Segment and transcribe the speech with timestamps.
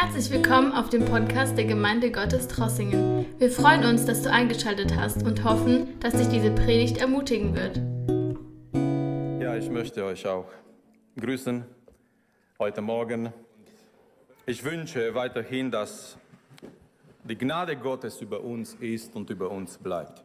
[0.00, 3.26] Herzlich willkommen auf dem Podcast der Gemeinde Gottes Trossingen.
[3.40, 7.78] Wir freuen uns, dass du eingeschaltet hast und hoffen, dass dich diese Predigt ermutigen wird.
[9.42, 10.48] Ja, ich möchte euch auch
[11.18, 11.64] grüßen
[12.60, 13.32] heute Morgen.
[14.46, 16.16] Ich wünsche weiterhin, dass
[17.24, 20.24] die Gnade Gottes über uns ist und über uns bleibt.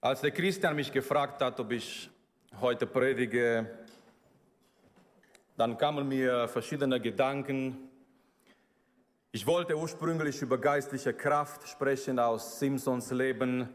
[0.00, 2.10] Als der Christian mich gefragt hat, ob ich
[2.60, 3.70] heute predige,
[5.56, 7.90] dann kamen mir verschiedene Gedanken.
[9.32, 13.68] Ich wollte ursprünglich über geistliche Kraft sprechen aus Simpsons Leben.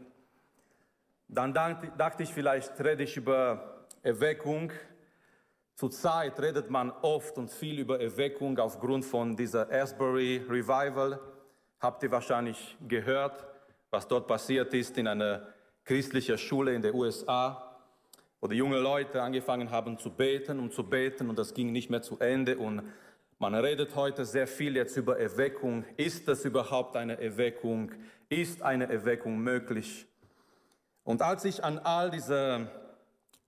[1.28, 4.72] Dann dachte ich, vielleicht rede ich über Erweckung.
[5.74, 11.20] Zurzeit redet man oft und viel über Erweckung aufgrund von dieser Asbury Revival.
[11.78, 13.46] Habt ihr wahrscheinlich gehört,
[13.90, 15.46] was dort passiert ist in einer
[15.84, 17.67] christlichen Schule in den USA?
[18.40, 21.90] Wo die jungen Leute angefangen haben zu beten und zu beten und das ging nicht
[21.90, 22.82] mehr zu Ende und
[23.40, 25.84] man redet heute sehr viel jetzt über Erweckung.
[25.96, 27.92] Ist das überhaupt eine Erweckung?
[28.28, 30.08] Ist eine Erweckung möglich?
[31.04, 32.68] Und als ich an all diese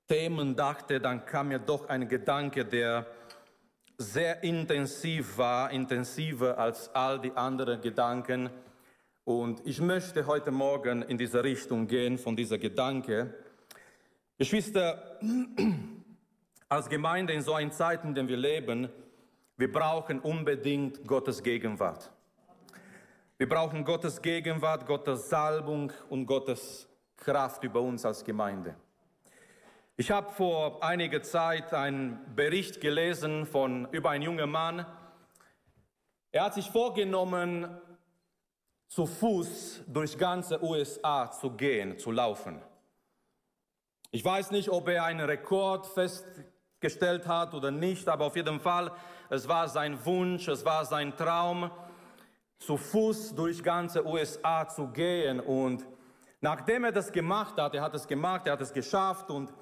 [0.07, 3.07] Themen dachte, dann kam mir doch ein Gedanke, der
[3.99, 8.49] sehr intensiv war, intensiver als all die anderen Gedanken.
[9.25, 13.35] Und ich möchte heute Morgen in diese Richtung gehen, von dieser Gedanke.
[14.41, 15.19] Geschwister,
[16.71, 18.89] als Gemeinde in so einer Zeit, in der wir leben,
[19.59, 22.11] wir brauchen unbedingt Gottes Gegenwart.
[23.37, 26.89] Wir brauchen Gottes Gegenwart, Gottes Salbung und Gottes
[27.19, 28.75] Kraft über uns als Gemeinde.
[29.99, 34.87] Ich habe vor einiger Zeit einen Bericht gelesen von über einen jungen Mann.
[36.33, 37.69] Er hat sich vorgenommen,
[38.89, 42.63] zu Fuß durch ganze USA zu gehen, zu laufen.
[44.13, 48.91] Ich weiß nicht, ob er einen Rekord festgestellt hat oder nicht, aber auf jeden Fall,
[49.29, 51.71] es war sein Wunsch, es war sein Traum,
[52.59, 55.39] zu Fuß durch ganze USA zu gehen.
[55.39, 55.87] Und
[56.41, 59.55] nachdem er das gemacht hat, er hat es gemacht, er hat es geschafft und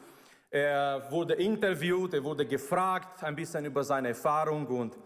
[0.50, 4.96] er wurde interviewt, er wurde gefragt ein bisschen über seine Erfahrung und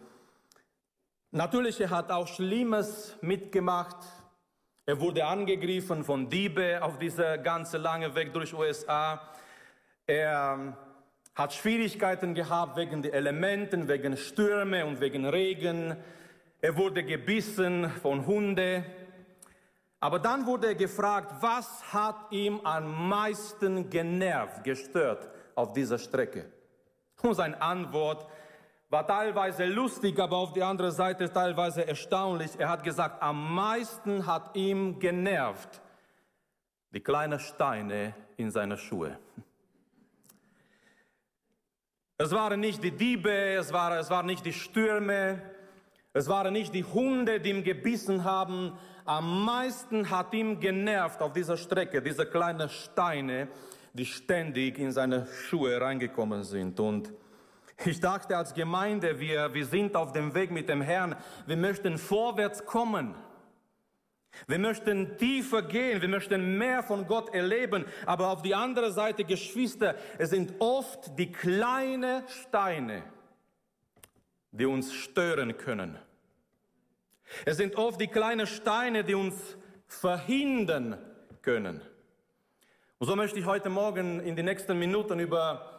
[1.32, 3.96] natürlich, er hat auch Schlimmes mitgemacht.
[4.84, 9.31] Er wurde angegriffen von Diebe auf dieser ganze lange Weg durch USA.
[10.06, 10.76] Er ähm,
[11.34, 15.96] hat Schwierigkeiten gehabt wegen der Elementen, wegen Stürme und wegen Regen.
[16.60, 18.84] Er wurde gebissen von Hunde.
[20.00, 26.50] Aber dann wurde er gefragt, was hat ihm am meisten genervt, gestört auf dieser Strecke?
[27.22, 28.26] Und seine Antwort
[28.90, 32.50] war teilweise lustig, aber auf der anderen Seite teilweise erstaunlich.
[32.58, 35.80] Er hat gesagt, am meisten hat ihm genervt
[36.90, 39.18] die kleinen Steine in seine Schuhe.
[42.22, 45.42] Es waren nicht die Diebe, es, war, es waren nicht die Stürme,
[46.12, 48.78] es waren nicht die Hunde, die ihm gebissen haben.
[49.04, 53.48] Am meisten hat ihm genervt auf dieser Strecke diese kleinen Steine,
[53.92, 56.78] die ständig in seine Schuhe reingekommen sind.
[56.78, 57.12] Und
[57.84, 61.16] ich dachte als Gemeinde, wir, wir sind auf dem Weg mit dem Herrn,
[61.46, 63.16] wir möchten vorwärts kommen.
[64.46, 69.24] Wir möchten tiefer gehen, wir möchten mehr von Gott erleben, aber auf die andere Seite,
[69.24, 73.04] Geschwister, es sind oft die kleinen Steine,
[74.50, 75.98] die uns stören können.
[77.44, 79.56] Es sind oft die kleinen Steine, die uns
[79.86, 80.98] verhindern
[81.42, 81.80] können.
[82.98, 85.71] Und so möchte ich heute Morgen in den nächsten Minuten über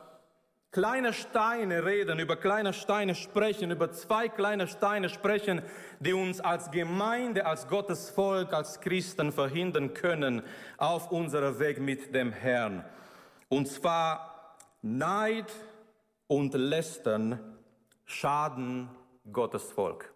[0.73, 5.61] kleine Steine reden, über kleine Steine sprechen, über zwei kleine Steine sprechen,
[5.99, 10.41] die uns als Gemeinde, als Gottes Volk, als Christen verhindern können
[10.77, 12.83] auf unserem Weg mit dem Herrn.
[13.49, 15.53] Und zwar Neid
[16.27, 17.39] und Lästern
[18.05, 18.89] schaden
[19.31, 20.11] Gottes Volk.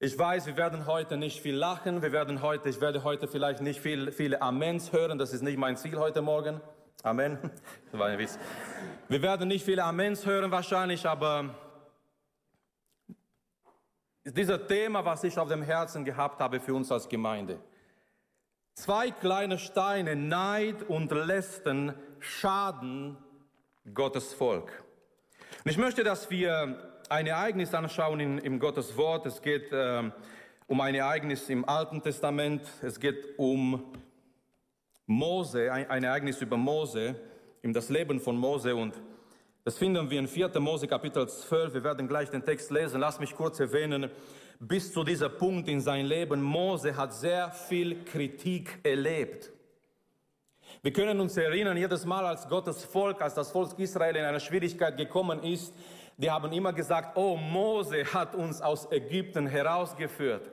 [0.00, 3.62] Ich weiß, wir werden heute nicht viel lachen, wir werden heute, ich werde heute vielleicht
[3.62, 6.60] nicht viel, viele Amens hören, das ist nicht mein Ziel heute Morgen.
[7.02, 7.38] Amen.
[7.90, 8.38] Das war ein Witz.
[9.08, 11.54] Wir werden nicht viele Amens hören wahrscheinlich, aber
[14.24, 17.58] dieser Thema, was ich auf dem Herzen gehabt habe für uns als Gemeinde.
[18.74, 23.18] Zwei kleine Steine, Neid und Lästen, schaden
[23.92, 24.82] Gottes Volk.
[25.64, 29.26] Und ich möchte, dass wir ein Ereignis anschauen in, im Gottes Wort.
[29.26, 30.10] Es geht äh,
[30.66, 32.62] um ein Ereignis im Alten Testament.
[32.80, 33.92] Es geht um
[35.06, 37.14] Mose, ein, ein Ereignis über Mose,
[37.62, 39.00] in das Leben von Mose und
[39.64, 40.58] das finden wir in 4.
[40.58, 41.74] Mose Kapitel 12.
[41.74, 43.00] Wir werden gleich den Text lesen.
[43.00, 44.10] Lass mich kurz erwähnen,
[44.58, 49.52] bis zu diesem Punkt in sein Leben, Mose hat sehr viel Kritik erlebt.
[50.82, 54.40] Wir können uns erinnern, jedes Mal, als Gottes Volk, als das Volk Israel in eine
[54.40, 55.72] Schwierigkeit gekommen ist,
[56.16, 60.50] Die haben immer gesagt, oh, Mose hat uns aus Ägypten herausgeführt.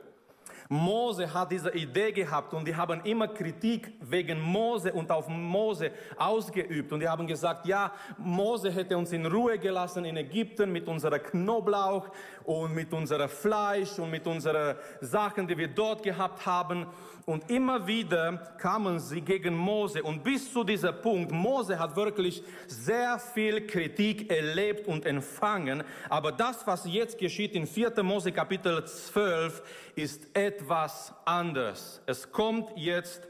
[0.72, 5.90] Mose hat diese Idee gehabt und die haben immer Kritik wegen Mose und auf Mose
[6.16, 6.92] ausgeübt.
[6.92, 11.18] Und die haben gesagt, ja, Mose hätte uns in Ruhe gelassen in Ägypten mit unserer
[11.18, 12.08] Knoblauch
[12.50, 16.84] und mit unserer Fleisch und mit unseren Sachen, die wir dort gehabt haben.
[17.24, 20.02] Und immer wieder kamen sie gegen Mose.
[20.02, 25.84] Und bis zu diesem Punkt, Mose hat wirklich sehr viel Kritik erlebt und empfangen.
[26.08, 28.02] Aber das, was jetzt geschieht in 4.
[28.02, 29.62] Mose Kapitel 12,
[29.94, 32.02] ist etwas anderes.
[32.06, 33.28] Es kommt jetzt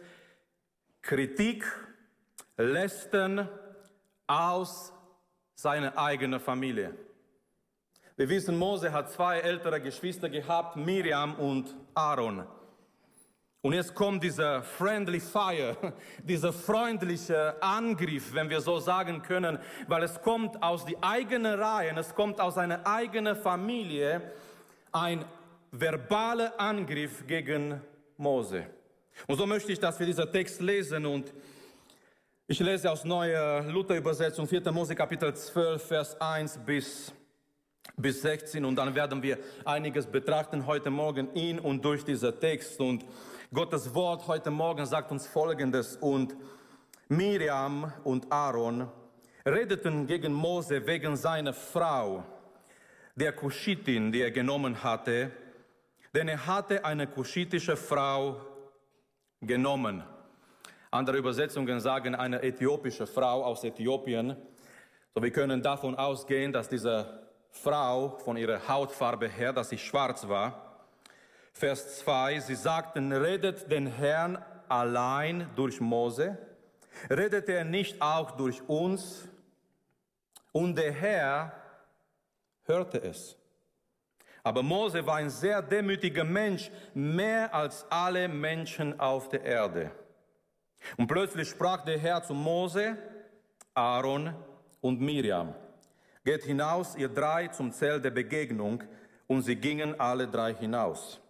[1.03, 1.67] Kritik,
[2.57, 3.51] Lästern
[4.27, 4.95] aus
[5.55, 6.95] seiner eigenen Familie.
[8.21, 12.45] Wir wissen, Mose hat zwei ältere Geschwister gehabt, Miriam und Aaron.
[13.63, 15.75] Und jetzt kommt dieser friendly fire,
[16.23, 19.59] dieser freundliche Angriff, wenn wir so sagen können,
[19.89, 24.21] weil es kommt aus die eigene Reihe, es kommt aus einer eigenen Familie
[24.93, 25.25] ein
[25.71, 27.81] verbaler Angriff gegen
[28.19, 28.67] Mose.
[29.29, 31.33] Und so möchte ich, dass wir diesen Text lesen und
[32.47, 34.71] ich lese aus neuer Luther-Übersetzung 4.
[34.73, 37.15] Mose Kapitel 12, Vers 1 bis,
[37.97, 42.81] bis 16 und dann werden wir einiges betrachten heute Morgen in und durch diesen Text
[42.81, 43.05] und
[43.53, 45.97] Gottes Wort heute Morgen sagt uns Folgendes.
[45.97, 46.37] Und
[47.09, 48.89] Miriam und Aaron
[49.45, 52.25] redeten gegen Mose wegen seiner Frau,
[53.17, 55.33] der Kushitin, die er genommen hatte,
[56.15, 58.41] denn er hatte eine kushitische Frau
[59.41, 60.03] genommen.
[60.91, 64.37] Andere Übersetzungen sagen eine äthiopische Frau aus Äthiopien.
[65.15, 70.29] So wir können davon ausgehen, dass diese Frau von ihrer Hautfarbe her, dass sie schwarz
[70.29, 70.87] war.
[71.53, 76.39] Vers 2, sie sagten, redet den Herrn allein durch Mose?
[77.11, 79.29] Redet er nicht auch durch uns?
[80.53, 81.53] Und der Herr
[82.65, 83.37] hörte es.
[84.43, 89.91] Aber Mose war ein sehr demütiger Mensch, mehr als alle Menschen auf der Erde.
[90.97, 92.97] Und plötzlich sprach der Herr zu Mose,
[93.75, 94.35] Aaron
[94.81, 95.55] und Miriam.
[96.25, 98.83] Geht hinaus, ihr drei, zum Zelt der Begegnung.
[99.27, 101.21] Und sie gingen alle drei hinaus.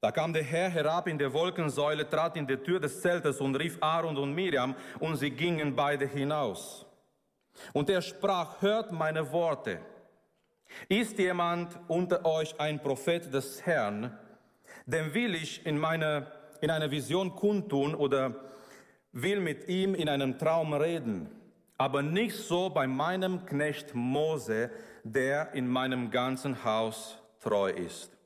[0.00, 3.56] Da kam der Herr herab in der Wolkensäule, trat in die Tür des Zeltes und
[3.56, 6.86] rief Aaron und Miriam, und sie gingen beide hinaus.
[7.72, 9.80] Und er sprach, hört meine Worte.
[10.88, 14.16] Ist jemand unter euch ein Prophet des Herrn,
[14.84, 16.30] dem will ich in, meine,
[16.60, 18.34] in einer Vision kundtun oder
[19.12, 21.30] will mit ihm in einem Traum reden,
[21.78, 24.70] aber nicht so bei meinem Knecht Mose,
[25.04, 28.16] der in meinem ganzen Haus treu ist.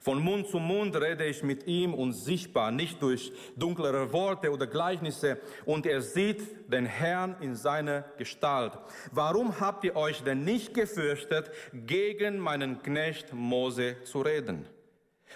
[0.00, 4.66] Von Mund zu Mund rede ich mit ihm und sichtbar, nicht durch dunklere Worte oder
[4.66, 5.38] Gleichnisse.
[5.66, 8.78] Und er sieht den Herrn in seiner Gestalt.
[9.12, 14.66] Warum habt ihr euch denn nicht gefürchtet, gegen meinen Knecht Mose zu reden?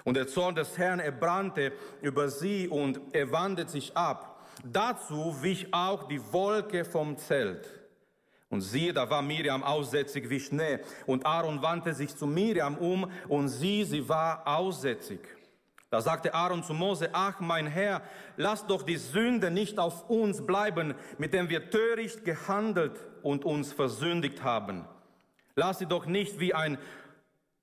[0.04, 4.27] Und der Zorn des Herrn erbrannte über sie und er wandte sich ab.
[4.64, 7.68] Dazu wich auch die Wolke vom Zelt.
[8.50, 10.80] Und siehe, da war Miriam aussätzig wie Schnee.
[11.06, 15.20] Und Aaron wandte sich zu Miriam um und sie, sie war aussätzig.
[15.90, 18.02] Da sagte Aaron zu Mose, ach mein Herr,
[18.36, 23.72] lass doch die Sünde nicht auf uns bleiben, mit dem wir töricht gehandelt und uns
[23.72, 24.84] versündigt haben.
[25.54, 26.78] Lass sie doch nicht wie ein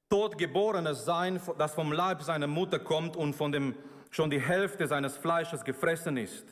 [0.10, 3.76] Totgeborenes sein, das vom Leib seiner Mutter kommt und von dem
[4.10, 6.46] schon die Hälfte seines Fleisches gefressen ist.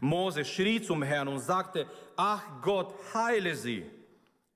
[0.00, 3.84] Mose schrie zum Herrn und sagte, ach Gott, heile sie.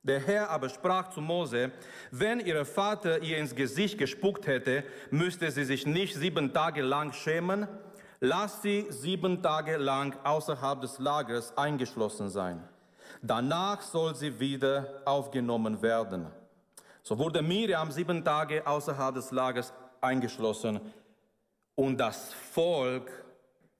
[0.02, 1.73] Der Herr aber sprach zu Mose,
[2.12, 7.12] wenn ihr Vater ihr ins Gesicht gespuckt hätte, müsste sie sich nicht sieben Tage lang
[7.12, 7.66] schämen.
[8.21, 12.62] Lass sie sieben Tage lang außerhalb des Lagers eingeschlossen sein.
[13.21, 16.26] Danach soll sie wieder aufgenommen werden.
[17.02, 20.81] So wurde Miriam sieben Tage außerhalb des Lagers eingeschlossen
[21.75, 23.11] und das Volk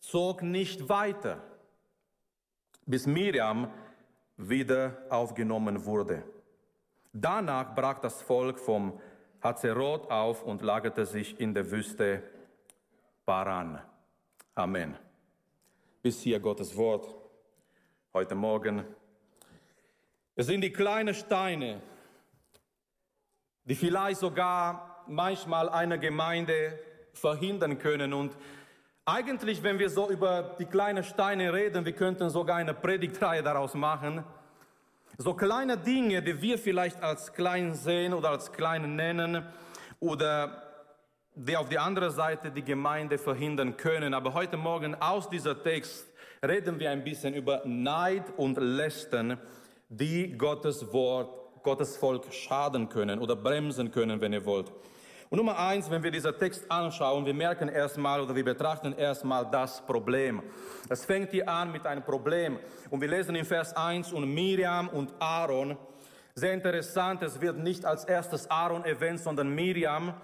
[0.07, 1.43] zog nicht weiter,
[2.87, 3.73] bis Miriam
[4.37, 6.23] wieder aufgenommen wurde.
[7.13, 9.01] Danach brach das Volk vom
[9.43, 12.23] Hazeroth auf und lagerte sich in der Wüste
[13.25, 13.83] Paran.
[14.55, 14.97] Amen.
[16.03, 17.13] Bis hier Gottes Wort
[18.15, 18.85] heute Morgen.
[20.37, 21.83] Es sind die kleinen Steine,
[23.65, 26.79] die vielleicht sogar manchmal eine Gemeinde
[27.13, 28.37] verhindern können und
[29.07, 33.75] eigentlich, wenn wir so über die kleinen Steine reden, wir könnten sogar eine Predigtreihe daraus
[33.75, 34.25] machen.
[35.17, 39.47] So kleine Dinge, die wir vielleicht als klein sehen oder als klein nennen
[40.01, 40.63] oder
[41.37, 44.13] die auf die andere Seite die Gemeinde verhindern können.
[44.13, 46.07] Aber heute Morgen aus dieser Text
[46.45, 49.39] reden wir ein bisschen über Neid und Lästern,
[49.89, 54.71] die Gottes Wort Gottes Volk schaden können oder bremsen können, wenn ihr wollt.
[55.29, 59.51] Und Nummer eins, wenn wir diesen Text anschauen, wir merken erstmal oder wir betrachten erstmal
[59.51, 60.41] das Problem.
[60.89, 62.61] Es fängt hier an mit einem Problem.
[62.91, 65.77] Und wir lesen in Vers 1 und Miriam und Aaron.
[66.37, 70.15] Sehr interessant, es wird nicht als erstes Aaron erwähnt, sondern Miriam.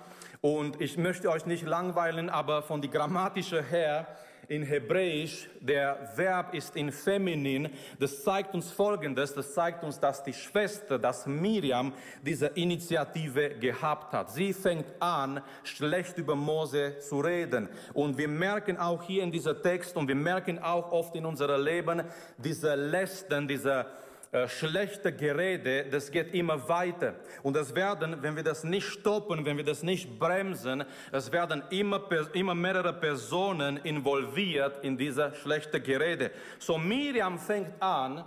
[0.41, 4.07] Und ich möchte euch nicht langweilen, aber von die grammatische her
[4.53, 7.71] in Hebräisch, der Verb ist in Feminin.
[7.99, 14.13] Das zeigt uns Folgendes, das zeigt uns, dass die Schwester, dass Miriam diese Initiative gehabt
[14.13, 14.31] hat.
[14.31, 17.67] Sie fängt an, schlecht über Mose zu reden.
[17.95, 21.65] Und wir merken auch hier in diesem Text und wir merken auch oft in unserem
[21.65, 22.03] Leben
[22.37, 23.87] diese Lästen, diese
[24.33, 27.17] äh, schlechte Gerede, das geht immer weiter.
[27.43, 31.63] Und es werden, wenn wir das nicht stoppen, wenn wir das nicht bremsen, es werden
[31.69, 32.01] immer,
[32.33, 36.31] immer mehrere Personen involviert in diese schlechte Gerede.
[36.59, 38.25] So Miriam fängt an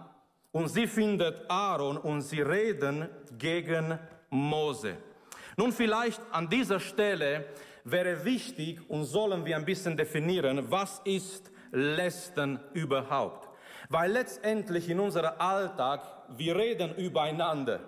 [0.52, 3.10] und sie findet Aaron und sie reden
[3.40, 3.98] gegen
[4.30, 4.98] Mose.
[5.58, 7.46] Nun vielleicht an dieser Stelle
[7.84, 13.45] wäre wichtig und sollen wir ein bisschen definieren, was ist Lästern überhaupt?
[13.90, 17.80] Weil letztendlich in unserem Alltag, wir reden übereinander,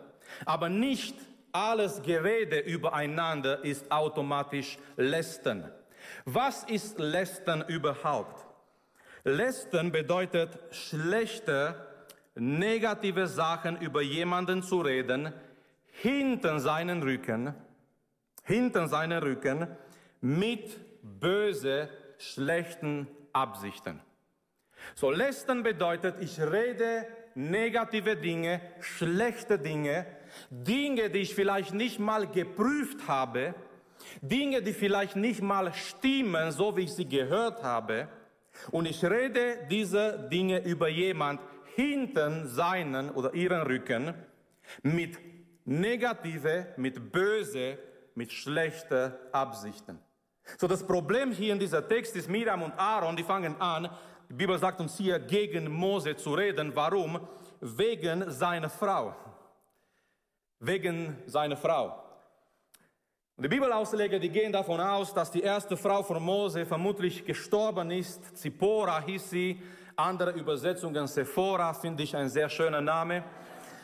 [0.45, 1.15] aber nicht
[1.51, 5.71] alles Gerede übereinander ist automatisch Lästern.
[6.25, 8.45] Was ist Lästern überhaupt?
[9.23, 11.75] Lästern bedeutet schlechte,
[12.35, 15.33] negative Sachen über jemanden zu reden,
[15.87, 17.53] hinter seinen Rücken,
[18.43, 19.67] hinter seinen Rücken
[20.21, 21.89] mit böse,
[22.19, 23.99] schlechten Absichten.
[24.95, 30.05] So lästern bedeutet, ich rede negative Dinge, schlechte Dinge,
[30.49, 33.53] Dinge, die ich vielleicht nicht mal geprüft habe,
[34.21, 38.07] Dinge, die vielleicht nicht mal stimmen, so wie ich sie gehört habe.
[38.71, 41.41] Und ich rede diese Dinge über jemand
[41.75, 44.13] hinten seinen oder ihren Rücken
[44.81, 45.17] mit
[45.65, 47.77] negative, mit böse,
[48.15, 49.99] mit schlechten Absichten.
[50.57, 53.89] So das Problem hier in dieser Text ist Miriam und Aaron, die fangen an,
[54.29, 56.75] die Bibel sagt uns hier, gegen Mose zu reden.
[56.75, 57.19] Warum?
[57.61, 59.15] Wegen seiner Frau.
[60.59, 62.03] Wegen seiner Frau.
[63.37, 67.91] Und die Bibelausleger, die gehen davon aus, dass die erste Frau von Mose vermutlich gestorben
[67.91, 68.35] ist.
[68.35, 69.61] Zippora hieß sie.
[69.95, 73.23] Andere Übersetzungen, Sephora, finde ich ein sehr schöner Name.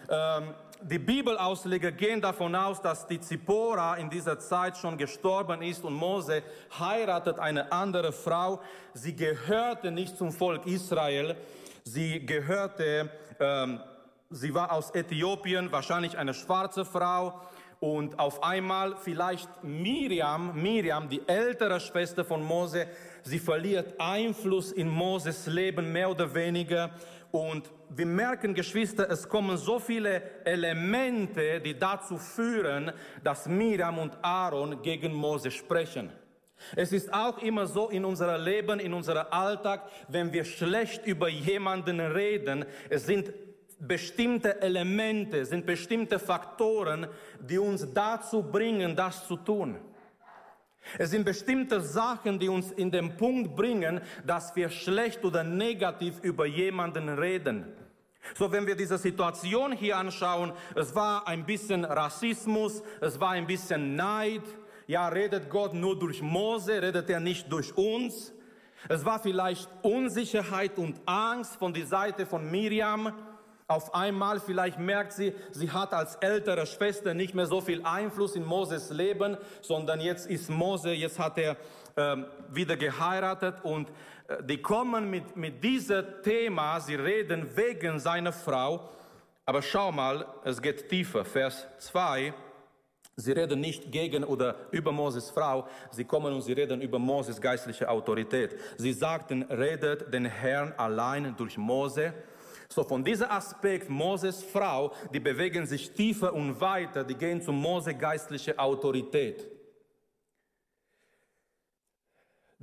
[0.09, 5.83] Ähm, die Bibelausleger gehen davon aus, dass die Zippora in dieser Zeit schon gestorben ist
[5.83, 6.43] und Mose
[6.77, 8.59] heiratet eine andere Frau.
[8.93, 11.35] Sie gehörte nicht zum Volk Israel.
[11.83, 13.09] Sie gehörte,
[13.39, 13.79] ähm,
[14.29, 17.39] sie war aus Äthiopien, wahrscheinlich eine schwarze Frau.
[17.79, 22.87] Und auf einmal vielleicht Miriam, Miriam, die ältere Schwester von Mose,
[23.23, 26.91] sie verliert Einfluss in Moses Leben mehr oder weniger
[27.31, 32.91] und wir merken, Geschwister, es kommen so viele Elemente, die dazu führen,
[33.23, 36.11] dass Miriam und Aaron gegen Mose sprechen.
[36.75, 41.27] Es ist auch immer so in unserem Leben, in unserem Alltag, wenn wir schlecht über
[41.27, 43.33] jemanden reden, es sind
[43.79, 47.07] bestimmte Elemente, sind bestimmte Faktoren,
[47.39, 49.77] die uns dazu bringen, das zu tun.
[50.97, 56.19] Es sind bestimmte Sachen, die uns in den Punkt bringen, dass wir schlecht oder negativ
[56.21, 57.65] über jemanden reden.
[58.37, 63.47] So, wenn wir diese Situation hier anschauen, es war ein bisschen Rassismus, es war ein
[63.47, 64.43] bisschen Neid.
[64.87, 68.33] Ja, redet Gott nur durch Mose, redet er nicht durch uns.
[68.89, 73.13] Es war vielleicht Unsicherheit und Angst von der Seite von Miriam.
[73.67, 78.35] Auf einmal vielleicht merkt sie, sie hat als ältere Schwester nicht mehr so viel Einfluss
[78.35, 81.55] in Moses Leben, sondern jetzt ist Mose, jetzt hat er
[81.95, 83.87] ähm, wieder geheiratet und
[84.43, 88.89] die kommen mit, mit diesem Thema, sie reden wegen seiner Frau.
[89.45, 91.25] Aber schau mal, es geht tiefer.
[91.25, 92.33] Vers 2.
[93.15, 97.39] Sie reden nicht gegen oder über Moses Frau, sie kommen und sie reden über Moses
[97.39, 98.57] geistliche Autorität.
[98.77, 102.13] Sie sagten, redet den Herrn allein durch Mose
[102.73, 107.51] so von diesem Aspekt Moses Frau, die bewegen sich tiefer und weiter, die gehen zu
[107.51, 109.52] Mose geistliche Autorität.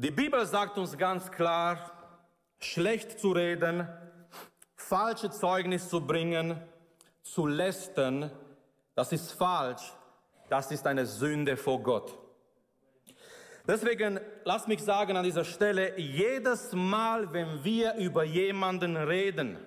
[0.02, 1.92] Die Bibel sagt uns ganz klar,
[2.58, 3.86] schlecht zu reden,
[4.74, 6.58] falsche Zeugnis zu bringen,
[7.22, 8.30] zu lästern,
[8.94, 9.92] das ist falsch,
[10.48, 12.16] das ist eine Sünde vor Gott.
[13.68, 19.58] Deswegen lass mich sagen an dieser Stelle, jedes Mal, wenn wir über jemanden reden,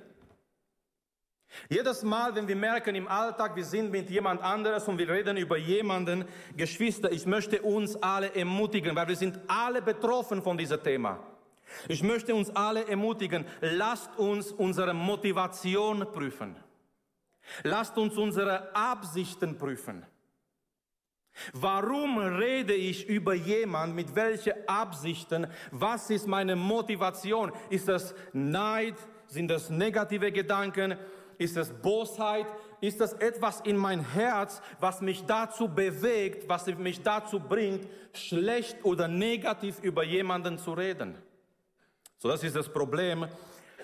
[1.70, 5.38] jedes Mal, wenn wir merken im Alltag, wir sind mit jemand anderes und wir reden
[5.38, 10.82] über jemanden, Geschwister, ich möchte uns alle ermutigen, weil wir sind alle betroffen von diesem
[10.84, 11.20] Thema.
[11.88, 16.56] Ich möchte uns alle ermutigen, lasst uns unsere Motivation prüfen.
[17.64, 20.06] Lasst uns unsere Absichten prüfen.
[21.54, 23.96] Warum rede ich über jemand?
[23.96, 25.48] Mit welchen Absichten?
[25.72, 27.52] Was ist meine Motivation?
[27.70, 28.96] Ist das Neid?
[29.28, 30.96] Sind das negative Gedanken?
[31.38, 32.48] Ist das Bosheit?
[32.82, 38.84] Ist das etwas in mein Herz, was mich dazu bewegt, was mich dazu bringt, schlecht
[38.84, 41.18] oder negativ über jemanden zu reden?
[42.18, 43.28] So, das ist das Problem.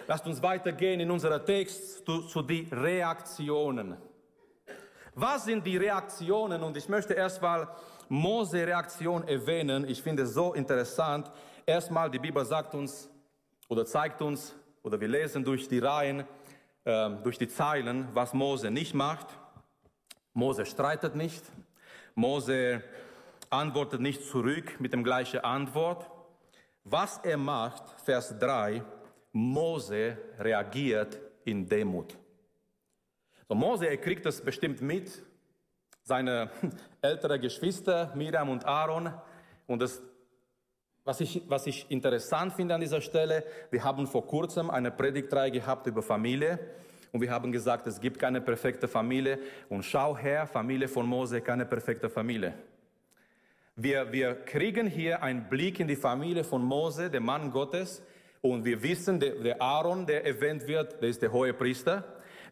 [0.08, 3.98] Lasst uns weitergehen in unserer Text zu, zu den Reaktionen.
[5.14, 6.64] Was sind die Reaktionen?
[6.64, 7.68] Und ich möchte erstmal
[8.08, 9.88] Mose Reaktion erwähnen.
[9.88, 11.32] Ich finde es so interessant.
[11.66, 13.10] Erstmal, die Bibel sagt uns
[13.68, 16.26] oder zeigt uns, oder wir lesen durch die Reihen,
[16.86, 19.28] äh, durch die Zeilen, was Mose nicht macht.
[20.34, 21.44] Mose streitet nicht.
[22.16, 22.84] Mose
[23.50, 26.10] antwortet nicht zurück mit dem gleichen Antwort.
[26.84, 28.84] Was er macht, Vers 3,
[29.32, 32.18] Mose reagiert in Demut.
[33.48, 35.24] So, Mose, er kriegt das bestimmt mit,
[36.04, 36.50] seine
[37.02, 39.14] ältere Geschwister, Miriam und Aaron.
[39.68, 40.02] Und das,
[41.10, 45.50] was ich, was ich interessant finde an dieser Stelle, wir haben vor kurzem eine Predigtreihe
[45.50, 46.60] gehabt über Familie.
[47.12, 49.40] Und wir haben gesagt, es gibt keine perfekte Familie.
[49.70, 52.54] Und schau her, Familie von Mose, keine perfekte Familie.
[53.76, 58.04] Wir, wir kriegen hier einen Blick in die Familie von Mose, dem Mann Gottes.
[58.42, 62.04] Und wir wissen, der, der Aaron, der erwähnt wird, der ist der hohe Priester.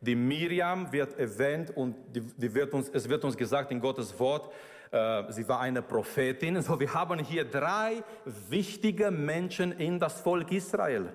[0.02, 4.20] Die Miriam wird erwähnt und die, die wird uns, es wird uns gesagt in Gottes
[4.20, 4.52] Wort,
[4.92, 6.62] sie war eine Prophetin.
[6.62, 8.04] So, wir haben hier drei
[8.50, 11.10] wichtige Menschen in das Volk Israel.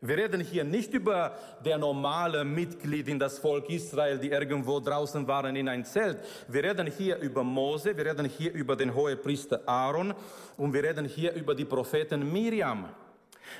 [0.00, 5.26] Wir reden hier nicht über der normale Mitglied in das Volk Israel, die irgendwo draußen
[5.26, 6.18] waren in ein Zelt.
[6.46, 10.14] Wir reden hier über Mose, wir reden hier über den Hohepriester Aaron
[10.56, 12.88] und wir reden hier über die Prophetin Miriam.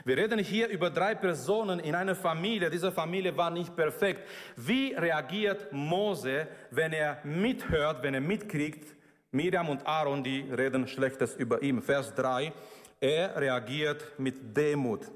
[0.04, 2.70] Wir reden hier über drei Personen in einer Familie.
[2.70, 4.20] Diese Familie war nicht perfekt.
[4.54, 8.94] Wie reagiert Mose, wenn er mithört, wenn er mitkriegt,
[9.30, 11.82] Miriam und Aaron, die reden Schlechtes über ihn.
[11.82, 12.52] Vers 3,
[13.00, 15.10] er reagiert mit Demut.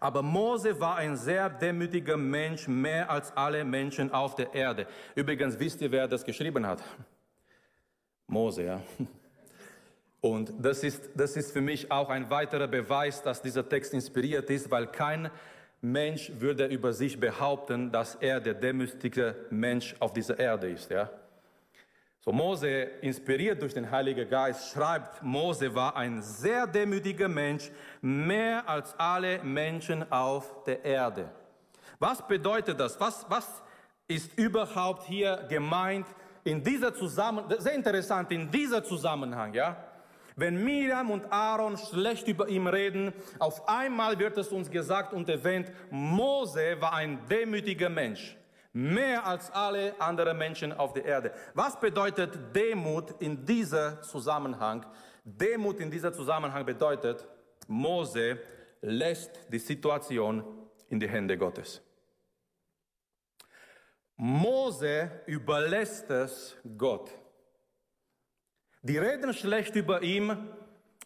[0.00, 4.86] Aber Mose war ein sehr demütiger Mensch, mehr als alle Menschen auf der Erde.
[5.14, 6.82] Übrigens wisst ihr, wer das geschrieben hat?
[8.26, 8.82] Mose, ja.
[10.20, 14.50] Und das ist, das ist für mich auch ein weiterer Beweis, dass dieser Text inspiriert
[14.50, 15.30] ist, weil kein
[15.80, 20.90] Mensch würde über sich behaupten, dass er der demütigste Mensch auf dieser Erde ist.
[20.90, 21.10] Ja?
[22.28, 22.66] So Mose,
[23.02, 27.70] inspiriert durch den Heiligen Geist, schreibt, Mose war ein sehr demütiger Mensch,
[28.02, 31.30] mehr als alle Menschen auf der Erde.
[32.00, 32.98] Was bedeutet das?
[32.98, 33.62] Was, was
[34.08, 36.08] ist überhaupt hier gemeint
[36.42, 37.60] in dieser Zusammenhang?
[37.60, 39.76] Sehr interessant, in dieser Zusammenhang, ja?
[40.34, 45.28] Wenn Miriam und Aaron schlecht über ihn reden, auf einmal wird es uns gesagt und
[45.28, 48.36] erwähnt, Mose war ein demütiger Mensch.
[48.76, 51.32] Mehr als alle anderen Menschen auf der Erde.
[51.54, 54.84] Was bedeutet Demut in dieser Zusammenhang?
[55.24, 57.26] Demut in dieser Zusammenhang bedeutet,
[57.68, 58.38] Mose
[58.82, 60.44] lässt die Situation
[60.90, 61.80] in die Hände Gottes.
[64.16, 67.10] Mose überlässt es Gott.
[68.82, 70.50] Die reden schlecht über ihn.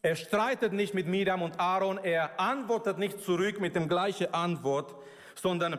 [0.03, 1.99] Er streitet nicht mit Miriam und Aaron.
[1.99, 4.97] Er antwortet nicht zurück mit dem gleichen Antwort,
[5.37, 5.79] sondern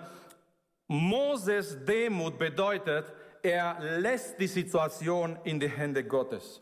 [0.91, 6.61] Moses Demut bedeutet, er lässt die Situation in die Hände Gottes.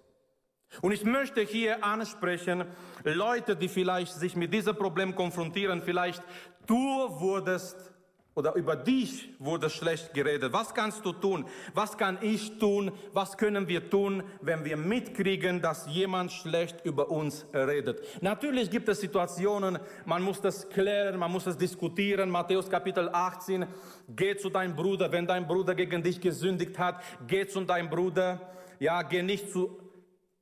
[0.82, 2.66] Und ich möchte hier ansprechen,
[3.04, 6.22] Leute, die vielleicht sich mit diesem Problem konfrontieren, vielleicht
[6.68, 7.89] du wurdest
[8.40, 10.54] oder über dich wurde schlecht geredet.
[10.54, 11.46] Was kannst du tun?
[11.74, 12.92] Was kann ich tun?
[13.12, 18.02] Was können wir tun, wenn wir mitkriegen, dass jemand schlecht über uns redet?
[18.22, 22.30] Natürlich gibt es Situationen, man muss das klären, man muss es diskutieren.
[22.30, 23.66] Matthäus Kapitel 18,
[24.08, 28.40] geh zu deinem Bruder, wenn dein Bruder gegen dich gesündigt hat, geh zu deinem Bruder.
[28.80, 29.78] Ja, geh nicht zu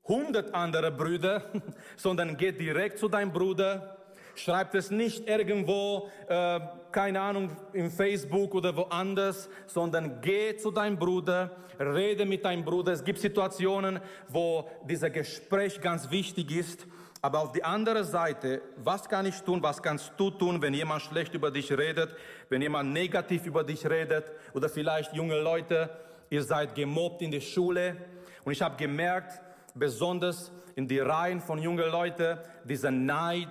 [0.07, 1.51] hundert andere Brüder,
[1.95, 3.96] sondern geh direkt zu deinem Bruder
[4.37, 6.59] Schreibt es nicht irgendwo, äh,
[6.91, 12.93] keine Ahnung, im Facebook oder woanders, sondern geh zu deinem Bruder, rede mit deinem Bruder.
[12.93, 16.85] Es gibt Situationen, wo dieser Gespräch ganz wichtig ist.
[17.19, 21.01] Aber auf die andere Seite, was kann ich tun, was kannst du tun, wenn jemand
[21.01, 22.15] schlecht über dich redet,
[22.49, 25.89] wenn jemand negativ über dich redet oder vielleicht junge Leute,
[26.29, 27.97] ihr seid gemobbt in der Schule.
[28.43, 29.41] Und ich habe gemerkt,
[29.73, 33.49] besonders in die Reihen von jungen Leuten, dieser Neid,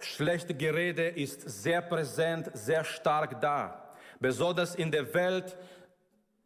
[0.00, 3.92] Schlechte Gerede ist sehr präsent, sehr stark da.
[4.20, 5.56] Besonders in der Welt,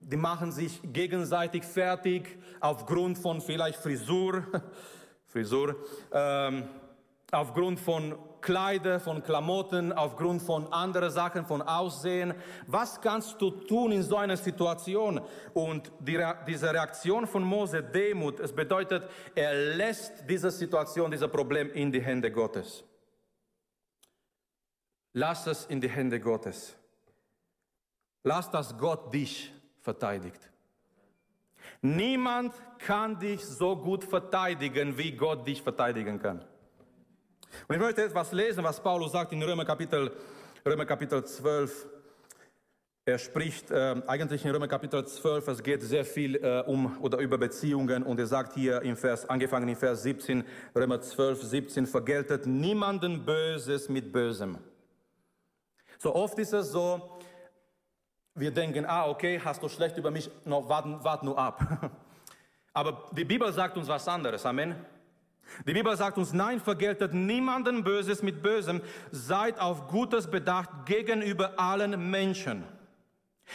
[0.01, 4.45] die machen sich gegenseitig fertig aufgrund von vielleicht Frisur,
[5.27, 5.77] Frisur,
[6.13, 6.65] ähm,
[7.31, 12.35] aufgrund von Kleider, von Klamotten, aufgrund von anderen Sachen, von Aussehen.
[12.67, 15.21] Was kannst du tun in so einer Situation?
[15.55, 21.71] Und die, diese Reaktion von Mose, Demut, es bedeutet, er lässt diese Situation, dieses Problem
[21.73, 22.85] in die Hände Gottes.
[25.15, 26.75] Lass es in die Hände Gottes.
[28.25, 30.51] Lass, dass Gott dich verteidigt.
[31.81, 36.39] Niemand kann dich so gut verteidigen, wie Gott dich verteidigen kann.
[37.69, 40.11] Und ich möchte etwas lesen, was Paulus sagt in Römer Kapitel,
[40.65, 41.87] Römer Kapitel 12.
[43.05, 47.19] Er spricht äh, eigentlich in Römer Kapitel 12, es geht sehr viel äh, um oder
[47.19, 50.45] über Beziehungen und er sagt hier im Vers, angefangen in Vers 17,
[50.77, 54.57] Römer 12, 17, vergeltet niemanden Böses mit Bösem.
[56.03, 57.21] So oft ist es so,
[58.35, 61.93] wir denken, ah, okay, hast du schlecht über mich, noch wart, wart nur ab.
[62.73, 64.75] Aber die Bibel sagt uns was anderes, Amen.
[65.65, 68.81] Die Bibel sagt uns, nein, vergeltet niemanden Böses mit Bösem,
[69.13, 72.65] seid auf Gutes bedacht gegenüber allen Menschen.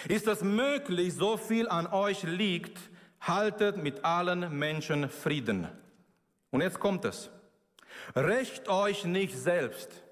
[0.08, 2.80] Ist es möglich, so viel an euch liegt,
[3.20, 5.68] haltet mit allen Menschen Frieden.
[6.52, 7.30] Und jetzt kommt es.
[8.16, 10.07] Recht euch nicht selbst.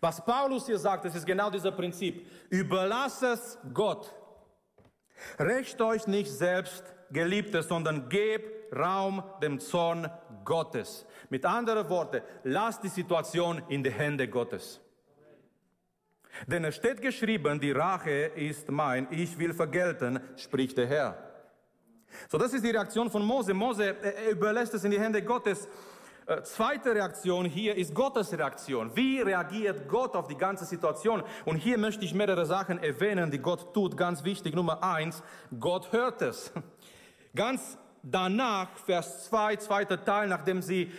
[0.00, 2.26] Was Paulus hier sagt, das ist genau dieser Prinzip.
[2.50, 4.14] Überlasst es Gott.
[5.38, 10.10] Recht euch nicht selbst, Geliebte, sondern gebt Raum dem Zorn
[10.44, 11.04] Gottes.
[11.28, 14.80] Mit anderen Worten, lasst die Situation in die Hände Gottes.
[16.46, 21.32] Denn es steht geschrieben, die Rache ist mein, ich will vergelten, spricht der Herr.
[22.28, 23.54] So, das ist die Reaktion von Mose.
[23.54, 25.68] Mose er überlässt es in die Hände Gottes.
[26.26, 28.94] Äh, zweite Reaktion hier ist Gottes Reaktion.
[28.94, 31.22] Wie reagiert Gott auf die ganze Situation?
[31.44, 33.96] Und hier möchte ich mehrere Sachen erwähnen, die Gott tut.
[33.96, 34.54] Ganz wichtig.
[34.54, 35.22] Nummer eins,
[35.58, 36.52] Gott hört es.
[37.34, 40.92] Ganz danach, Vers 2, zweiter Teil, nachdem sie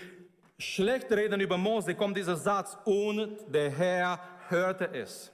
[0.57, 5.31] schlecht reden über Mose, kommt dieser Satz, und der Herr hörte es.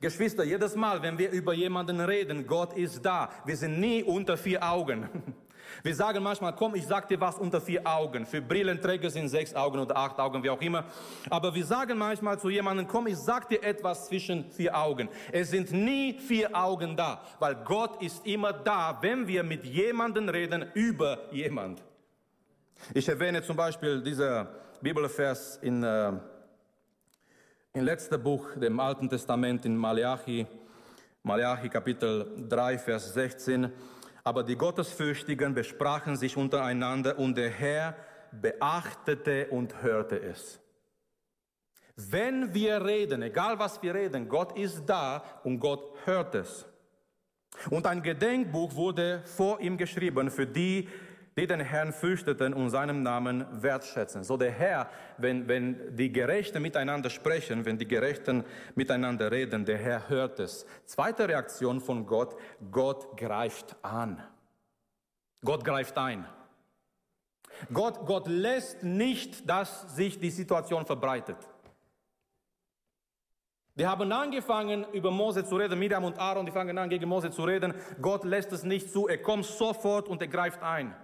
[0.00, 3.30] Geschwister, jedes Mal, wenn wir über jemanden reden, Gott ist da.
[3.44, 5.08] Wir sind nie unter vier Augen.
[5.82, 8.26] Wir sagen manchmal, komm, ich sag dir was unter vier Augen.
[8.26, 10.84] Für Brillenträger sind sechs Augen oder acht Augen, wie auch immer.
[11.30, 15.08] Aber wir sagen manchmal zu jemandem, komm, ich sag dir etwas zwischen vier Augen.
[15.32, 20.28] Es sind nie vier Augen da, weil Gott ist immer da, wenn wir mit jemandem
[20.28, 21.82] reden über jemand.
[22.92, 24.48] Ich erwähne zum Beispiel dieser
[24.80, 26.12] Bibelvers in, äh,
[27.72, 30.46] im letzten Buch, dem Alten Testament in Malachi,
[31.22, 33.72] Malachi Kapitel 3, Vers 16.
[34.24, 37.94] Aber die Gottesfürchtigen besprachen sich untereinander und der Herr
[38.32, 40.58] beachtete und hörte es.
[41.94, 46.66] Wenn wir reden, egal was wir reden, Gott ist da und Gott hört es.
[47.70, 50.88] Und ein Gedenkbuch wurde vor ihm geschrieben für die,
[51.36, 54.22] die den Herrn fürchteten und seinem Namen wertschätzen.
[54.22, 58.44] So der Herr, wenn, wenn die Gerechten miteinander sprechen, wenn die Gerechten
[58.74, 60.64] miteinander reden, der Herr hört es.
[60.84, 62.36] Zweite Reaktion von Gott,
[62.70, 64.22] Gott greift an.
[65.44, 66.26] Gott greift ein.
[67.72, 71.36] Gott, Gott lässt nicht, dass sich die Situation verbreitet.
[73.76, 77.30] Die haben angefangen, über Mose zu reden, Miriam und Aaron, die fangen an, gegen Mose
[77.32, 77.74] zu reden.
[78.00, 80.94] Gott lässt es nicht zu, er kommt sofort und er greift ein.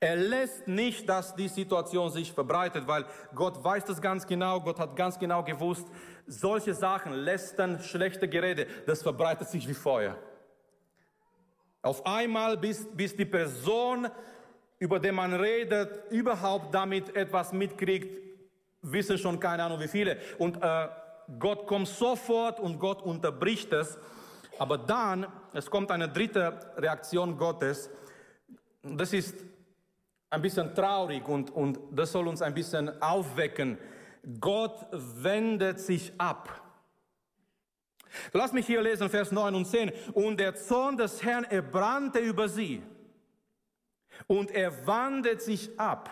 [0.00, 4.78] Er lässt nicht, dass die Situation sich verbreitet, weil Gott weiß das ganz genau, Gott
[4.78, 5.86] hat ganz genau gewusst,
[6.26, 10.16] solche Sachen, Lästern, schlechte Gerede, das verbreitet sich wie Feuer.
[11.82, 14.08] Auf einmal, bis, bis die Person,
[14.78, 18.20] über die man redet, überhaupt damit etwas mitkriegt,
[18.82, 20.18] wissen schon keine Ahnung wie viele.
[20.38, 20.88] Und äh,
[21.38, 23.98] Gott kommt sofort und Gott unterbricht es.
[24.58, 27.90] Aber dann, es kommt eine dritte Reaktion Gottes.
[28.82, 29.34] Das ist
[30.32, 33.76] ein bisschen traurig und, und das soll uns ein bisschen aufwecken.
[34.40, 36.60] Gott wendet sich ab.
[38.32, 39.92] Lass mich hier lesen, Vers 9 und 10.
[40.14, 42.82] Und der Zorn des Herrn, er brannte über sie.
[44.26, 46.10] Und er wandelt sich ab.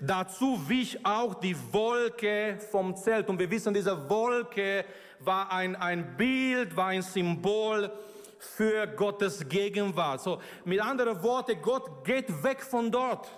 [0.00, 3.28] Dazu wich auch die Wolke vom Zelt.
[3.28, 4.84] Und wir wissen, diese Wolke
[5.18, 7.90] war ein, ein Bild, war ein Symbol
[8.40, 10.22] für Gottes Gegenwart.
[10.22, 13.28] So, mit anderen Worten, Gott geht weg von dort.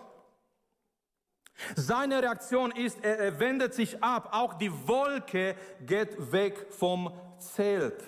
[1.77, 4.29] Seine Reaktion ist, er, wendet sich ab.
[4.33, 8.03] Auch die Wolke geht weg vom Zelt.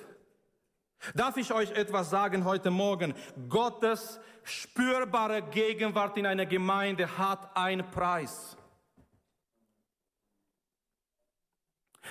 [1.15, 3.15] Darf ich euch etwas sagen heute Morgen?
[3.49, 8.57] Gottes spürbare Gegenwart in einer Gemeinde hat einen Preis.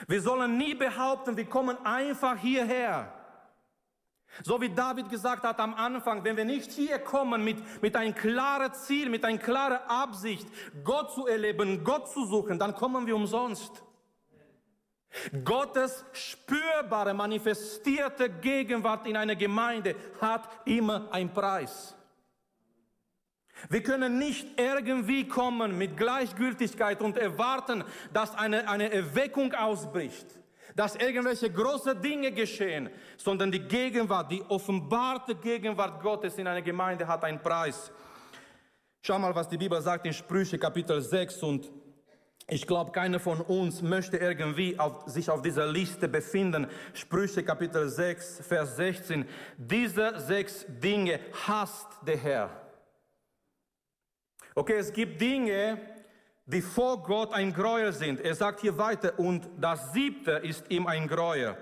[0.08, 3.23] Wir sollen nie behaupten, wir kommen einfach hierher.
[4.42, 8.16] So wie David gesagt hat am Anfang, wenn wir nicht hier kommen mit, mit einem
[8.16, 10.48] klaren Ziel, mit einer klaren Absicht,
[10.84, 13.84] Gott zu erleben, Gott zu suchen, dann kommen wir umsonst.
[15.46, 21.96] Gottes spürbare, manifestierte Gegenwart in einer Gemeinde hat immer einen Preis.
[23.70, 30.26] Wir können nicht irgendwie kommen mit Gleichgültigkeit und erwarten, dass eine, eine Erweckung ausbricht
[30.76, 37.08] dass irgendwelche große Dinge geschehen, sondern die Gegenwart, die offenbarte Gegenwart Gottes in einer Gemeinde
[37.08, 37.92] hat einen Preis.
[39.02, 41.72] Schau mal, was die Bibel sagt in Sprüche Kapitel 6 und
[42.48, 46.68] ich glaube, keiner von uns möchte irgendwie auf, sich auf dieser Liste befinden.
[46.94, 49.26] Sprüche Kapitel 6, Vers 16.
[49.58, 52.50] Diese sechs Dinge hasst der Herr.
[54.56, 55.80] Okay, es gibt Dinge,
[56.46, 58.20] die vor Gott ein Gräuel sind.
[58.20, 61.58] Er sagt hier weiter, und das siebte ist ihm ein Gräuel.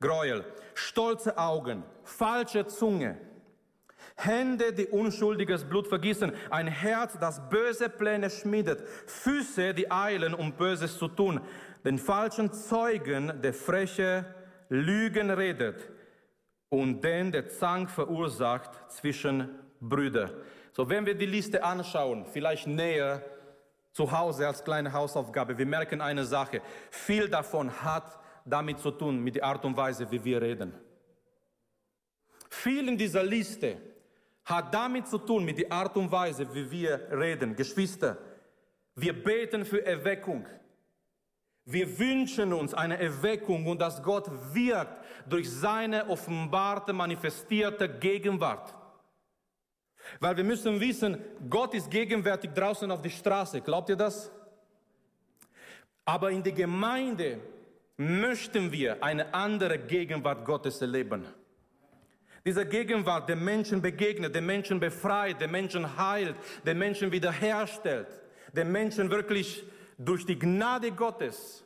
[0.00, 0.44] Gräuel.
[0.74, 3.18] Stolze Augen, falsche Zunge,
[4.16, 10.52] Hände, die unschuldiges Blut vergießen, ein Herz, das böse Pläne schmiedet, Füße, die eilen, um
[10.52, 11.40] Böses zu tun,
[11.84, 14.24] den falschen Zeugen, der freche
[14.68, 15.88] Lügen redet
[16.68, 19.48] und den, der Zank verursacht zwischen
[19.80, 20.30] Brüdern.
[20.72, 23.22] So, wenn wir die Liste anschauen, vielleicht näher,
[23.92, 25.58] zu Hause als kleine Hausaufgabe.
[25.58, 26.62] Wir merken eine Sache.
[26.90, 30.74] Viel davon hat damit zu tun, mit der Art und Weise, wie wir reden.
[32.48, 33.76] Viel in dieser Liste
[34.44, 37.54] hat damit zu tun, mit der Art und Weise, wie wir reden.
[37.54, 38.18] Geschwister,
[38.94, 40.46] wir beten für Erweckung.
[41.64, 48.74] Wir wünschen uns eine Erweckung und dass Gott wirkt durch seine offenbarte, manifestierte Gegenwart.
[50.18, 51.18] Weil wir müssen wissen,
[51.48, 53.60] Gott ist gegenwärtig draußen auf der Straße.
[53.60, 54.30] Glaubt ihr das?
[56.04, 57.38] Aber in der Gemeinde
[57.96, 61.26] möchten wir eine andere Gegenwart Gottes erleben.
[62.44, 68.08] Diese Gegenwart, der Menschen begegnet, der Menschen befreit, der Menschen heilt, der Menschen wiederherstellt,
[68.54, 69.62] der Menschen wirklich
[69.98, 71.62] durch die Gnade Gottes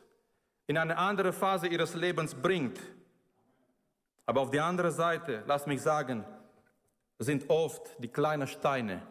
[0.67, 2.79] in eine andere Phase ihres Lebens bringt.
[4.25, 6.25] Aber auf der anderen Seite, lass mich sagen,
[7.19, 9.01] sind oft die kleinen Steine,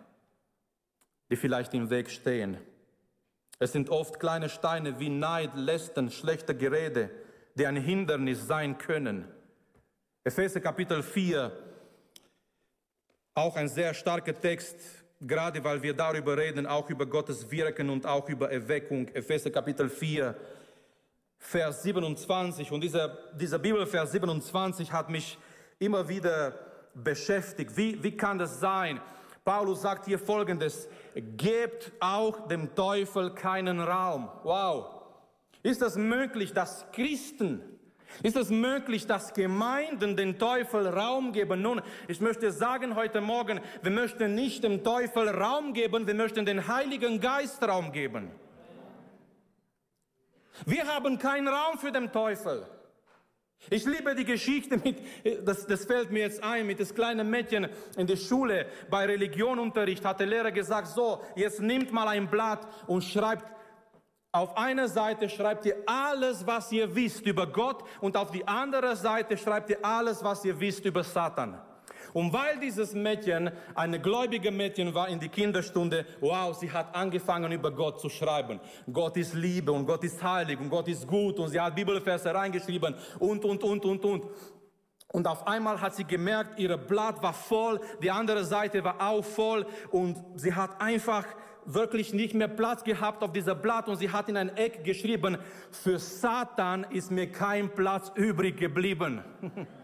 [1.30, 2.58] die vielleicht im Weg stehen.
[3.58, 7.10] Es sind oft kleine Steine wie Neid, Lästern, schlechte Gerede,
[7.54, 9.26] die ein Hindernis sein können.
[10.24, 11.52] Epheser Kapitel 4,
[13.34, 14.76] auch ein sehr starker Text,
[15.20, 19.08] gerade weil wir darüber reden, auch über Gottes Wirken und auch über Erweckung.
[19.08, 20.34] Epheser Kapitel 4,
[21.38, 22.72] Vers 27.
[22.72, 25.38] Und dieser, dieser Bibelvers 27 hat mich
[25.78, 26.63] immer wieder
[26.94, 27.76] beschäftigt.
[27.76, 29.00] Wie, wie kann das sein?
[29.44, 34.30] Paulus sagt hier folgendes, gebt auch dem Teufel keinen Raum.
[34.42, 34.86] Wow.
[35.62, 37.62] Ist das möglich, dass Christen,
[38.22, 41.62] ist es möglich, dass Gemeinden den Teufel Raum geben?
[41.62, 46.46] Nun, ich möchte sagen heute Morgen, wir möchten nicht dem Teufel Raum geben, wir möchten
[46.46, 48.30] den Heiligen Geist Raum geben.
[50.64, 52.66] Wir haben keinen Raum für den Teufel.
[53.70, 54.98] Ich liebe die Geschichte mit,
[55.46, 58.66] das, das fällt mir jetzt ein, mit das kleinen Mädchen in der Schule.
[58.90, 63.52] Bei Religionunterricht hat der Lehrer gesagt, so, jetzt nimmt mal ein Blatt und schreibt,
[64.32, 68.96] auf einer Seite schreibt ihr alles, was ihr wisst über Gott und auf die andere
[68.96, 71.60] Seite schreibt ihr alles, was ihr wisst über Satan.
[72.14, 77.50] Und weil dieses Mädchen eine gläubige Mädchen war in die Kinderstunde, wow, sie hat angefangen
[77.50, 78.60] über Gott zu schreiben.
[78.90, 82.32] Gott ist Liebe und Gott ist heilig und Gott ist gut und sie hat Bibelverse
[82.32, 84.24] reingeschrieben und, und, und, und, und.
[85.08, 89.24] Und auf einmal hat sie gemerkt, ihr Blatt war voll, die andere Seite war auch
[89.24, 91.26] voll und sie hat einfach
[91.64, 95.38] wirklich nicht mehr Platz gehabt auf dieser Blatt und sie hat in ein Eck geschrieben,
[95.72, 99.24] für Satan ist mir kein Platz übrig geblieben.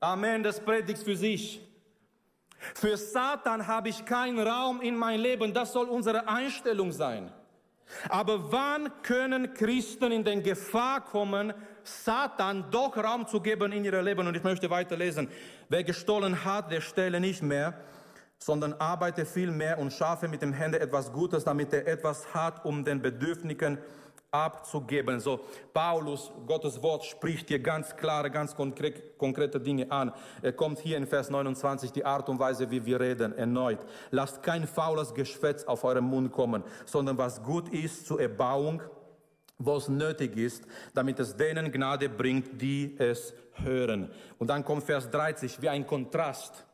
[0.00, 1.60] Amen, das predigt für sich.
[2.74, 5.54] Für Satan habe ich keinen Raum in mein Leben.
[5.54, 7.32] Das soll unsere Einstellung sein.
[8.08, 11.54] Aber wann können Christen in den Gefahr kommen,
[11.84, 14.26] Satan doch Raum zu geben in ihr Leben?
[14.26, 15.28] Und ich möchte weiterlesen.
[15.68, 17.74] Wer gestohlen hat, der stelle nicht mehr,
[18.38, 22.64] sondern arbeite viel mehr und schaffe mit dem Hände etwas Gutes, damit er etwas hat,
[22.64, 23.78] um den Bedürfnigen
[24.30, 25.20] abzugeben.
[25.20, 25.40] So,
[25.72, 30.12] Paulus, Gottes Wort spricht hier ganz klare, ganz konkrete Dinge an.
[30.42, 33.78] Er kommt hier in Vers 29, die Art und Weise, wie wir reden, erneut.
[34.10, 38.82] Lasst kein faules Geschwätz auf euren Mund kommen, sondern was gut ist zur Erbauung,
[39.58, 44.10] was nötig ist, damit es denen Gnade bringt, die es hören.
[44.38, 46.65] Und dann kommt Vers 30, wie ein Kontrast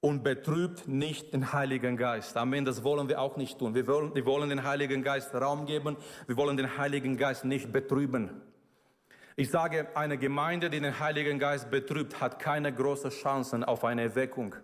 [0.00, 2.36] und betrübt nicht den Heiligen Geist.
[2.36, 3.74] Amen, das wollen wir auch nicht tun.
[3.74, 5.96] Wir wollen, wir wollen den Heiligen Geist Raum geben.
[6.26, 8.42] Wir wollen den Heiligen Geist nicht betrüben.
[9.36, 14.02] Ich sage, eine Gemeinde, die den Heiligen Geist betrübt, hat keine großen Chancen auf eine
[14.02, 14.54] Erweckung.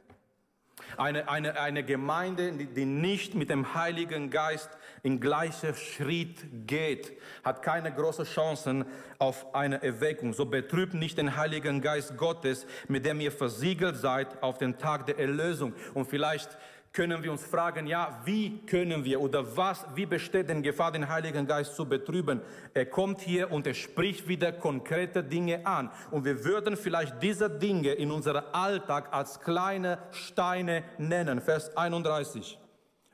[0.96, 4.70] Eine, eine, eine Gemeinde, die, nicht mit dem Heiligen Geist
[5.02, 7.12] in gleicher Schritt geht,
[7.44, 8.85] hat keine großen Chancen
[9.18, 10.32] auf eine Erweckung.
[10.32, 15.06] So betrübt nicht den Heiligen Geist Gottes, mit dem ihr versiegelt seid auf den Tag
[15.06, 15.74] der Erlösung.
[15.94, 16.56] Und vielleicht
[16.92, 21.09] können wir uns fragen, ja, wie können wir oder was, wie besteht denn Gefahr, den
[21.09, 22.42] Heiligen Geist zu betrüben?
[22.74, 25.90] Er kommt hier und er spricht wieder konkrete Dinge an.
[26.11, 31.40] Und wir würden vielleicht diese Dinge in unserem Alltag als kleine Steine nennen.
[31.40, 32.59] Vers 31.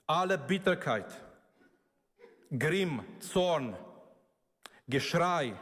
[0.08, 1.22] Alle Bitterkeit,
[2.50, 3.76] Grimm, Zorn,
[4.88, 5.54] Geschrei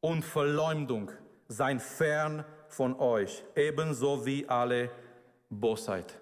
[0.00, 1.10] und Verleumdung
[1.48, 4.90] seien fern von euch, ebenso wie alle
[5.50, 6.21] Bosheit.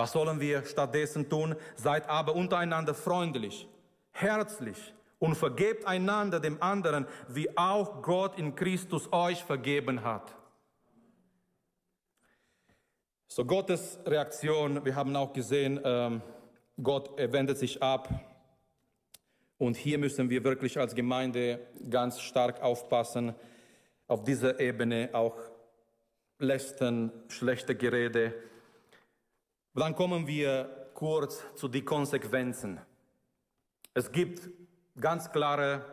[0.00, 1.54] Was sollen wir stattdessen tun?
[1.76, 3.68] Seid aber untereinander freundlich,
[4.12, 10.34] herzlich und vergebt einander dem anderen, wie auch Gott in Christus euch vergeben hat.
[13.28, 16.22] So Gottes Reaktion, wir haben auch gesehen, ähm,
[16.82, 18.08] Gott wendet sich ab.
[19.58, 21.60] Und hier müssen wir wirklich als Gemeinde
[21.90, 23.34] ganz stark aufpassen,
[24.06, 25.36] auf dieser Ebene auch
[26.38, 28.32] Lästern, schlechte Gerede,
[29.74, 32.80] dann kommen wir kurz zu den Konsequenzen.
[33.94, 34.48] Es gibt
[35.00, 35.84] ganz klare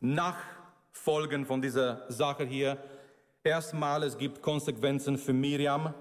[0.00, 2.78] Nachfolgen von dieser Sache hier.
[3.42, 5.94] Erstmal, es gibt Konsequenzen für Miriam.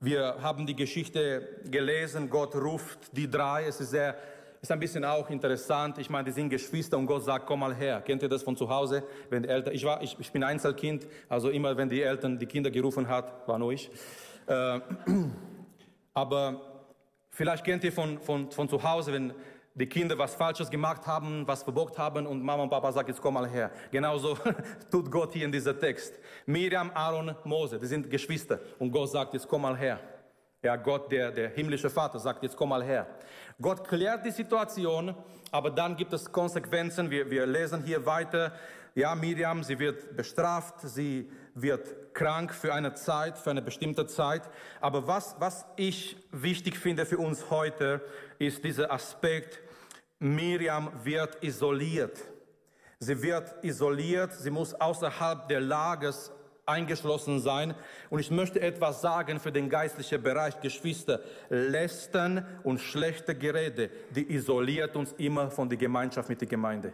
[0.00, 3.66] Wir haben die Geschichte gelesen, Gott ruft die drei.
[3.66, 4.16] Es ist, sehr,
[4.60, 5.98] ist ein bisschen auch interessant.
[5.98, 8.00] Ich meine, die sind Geschwister und Gott sagt, komm mal her.
[8.00, 9.04] Kennt ihr das von zu Hause?
[9.30, 12.46] Wenn die Eltern, ich, war, ich, ich bin Einzelkind, also immer wenn die Eltern die
[12.46, 13.90] Kinder gerufen hat, war nur ich.
[14.46, 14.80] Äh,
[16.14, 16.60] aber
[17.30, 19.32] vielleicht kennt ihr von, von, von zu Hause, wenn
[19.74, 23.20] die Kinder was Falsches gemacht haben, was verbockt haben und Mama und Papa sagt, jetzt
[23.20, 23.70] komm mal her.
[23.90, 24.36] Genauso
[24.90, 26.18] tut Gott hier in diesem Text.
[26.46, 29.98] Miriam, Aaron, Mose, die sind Geschwister und Gott sagt, jetzt komm mal her.
[30.62, 33.06] Ja, Gott, der, der himmlische Vater, sagt, jetzt komm mal her.
[33.60, 35.14] Gott klärt die Situation,
[35.50, 37.10] aber dann gibt es Konsequenzen.
[37.10, 38.52] Wir, wir lesen hier weiter.
[38.94, 44.42] Ja, Miriam, sie wird bestraft, sie wird krank für eine Zeit, für eine bestimmte Zeit.
[44.80, 48.00] Aber was, was ich wichtig finde für uns heute,
[48.38, 49.60] ist dieser Aspekt,
[50.18, 52.18] Miriam wird isoliert.
[52.98, 56.30] Sie wird isoliert, sie muss außerhalb der Lagers
[56.66, 57.74] eingeschlossen sein.
[58.10, 61.20] Und ich möchte etwas sagen für den geistlichen Bereich, Geschwister.
[61.48, 66.92] Lästern und schlechte Gerede, die isoliert uns immer von der Gemeinschaft mit der Gemeinde.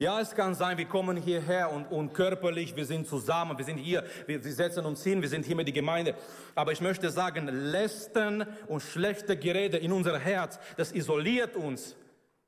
[0.00, 3.78] Ja, es kann sein, wir kommen hierher und, und körperlich, wir sind zusammen, wir sind
[3.78, 6.16] hier, wir, wir setzen uns hin, wir sind hier mit der Gemeinde.
[6.56, 11.94] Aber ich möchte sagen, Lästern und schlechte Gerede in unser Herz, das isoliert uns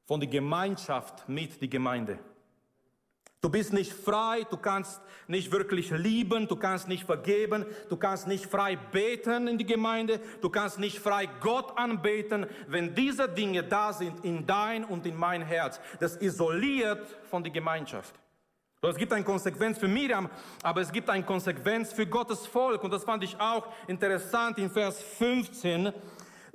[0.06, 2.18] von der Gemeinschaft mit der Gemeinde.
[3.46, 8.26] Du bist nicht frei, du kannst nicht wirklich lieben, du kannst nicht vergeben, du kannst
[8.26, 13.62] nicht frei beten in die Gemeinde, du kannst nicht frei Gott anbeten, wenn diese Dinge
[13.62, 15.78] da sind in dein und in mein Herz.
[16.00, 18.16] Das isoliert von der Gemeinschaft.
[18.82, 20.28] Es gibt eine Konsequenz für Miriam,
[20.64, 22.82] aber es gibt eine Konsequenz für Gottes Volk.
[22.82, 25.92] Und das fand ich auch interessant in Vers 15.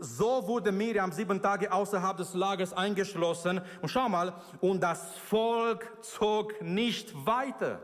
[0.03, 3.61] So wurde Miriam sieben Tage außerhalb des Lagers eingeschlossen.
[3.83, 7.79] Und schau mal, und das Volk zog nicht weiter.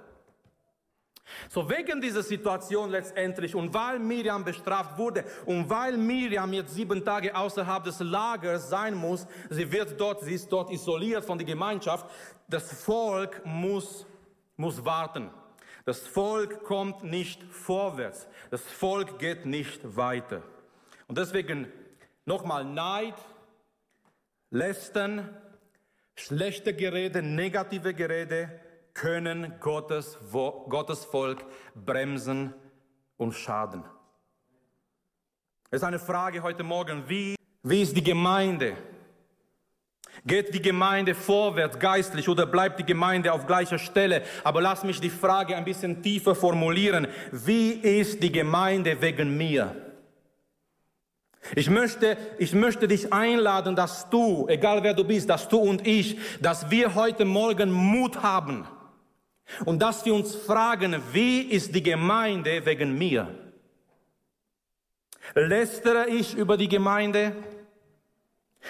[1.48, 7.06] So wegen dieser Situation letztendlich und weil Miriam bestraft wurde und weil Miriam jetzt sieben
[7.06, 11.46] Tage außerhalb des Lagers sein muss, sie wird dort, sie ist dort isoliert von der
[11.46, 12.08] Gemeinschaft,
[12.48, 14.08] das Volk muss,
[14.56, 15.30] muss warten.
[15.86, 18.28] Das Volk kommt nicht vorwärts.
[18.50, 20.42] Das Volk geht nicht weiter.
[21.08, 21.68] Und deswegen
[22.28, 23.16] Nochmal Neid,
[24.50, 25.30] Lästern,
[26.14, 28.52] schlechte Gerede, negative Gerede
[28.94, 32.54] können Gottes, Gottes Volk bremsen
[33.16, 33.86] und schaden.
[35.70, 38.76] Es ist eine Frage heute Morgen, wie, wie ist die Gemeinde?
[40.26, 44.22] Geht die Gemeinde vorwärts geistlich oder bleibt die Gemeinde auf gleicher Stelle?
[44.44, 47.08] Aber lass mich die Frage ein bisschen tiefer formulieren.
[47.32, 49.87] Wie ist die Gemeinde wegen mir?
[51.56, 55.88] Ich möchte, ich möchte dich einladen, dass du, egal wer du bist, dass du und
[55.88, 58.68] ich, dass wir heute Morgen Mut haben
[59.66, 63.28] und dass wir uns fragen, wie ist die Gemeinde wegen mir?
[65.36, 67.36] Lästere ich über die Gemeinde?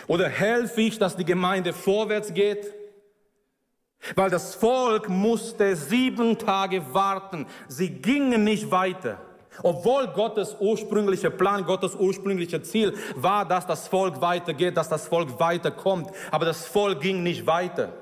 [0.05, 2.73] Oder helfe ich, dass die Gemeinde vorwärts geht?
[4.15, 7.47] Weil das Volk musste sieben Tage warten.
[7.67, 9.19] Sie gingen nicht weiter.
[9.63, 15.39] Obwohl Gottes ursprünglicher Plan, Gottes ursprünglicher Ziel war, dass das Volk weitergeht, dass das Volk
[15.39, 16.11] weiterkommt.
[16.31, 17.93] Aber das Volk ging nicht weiter.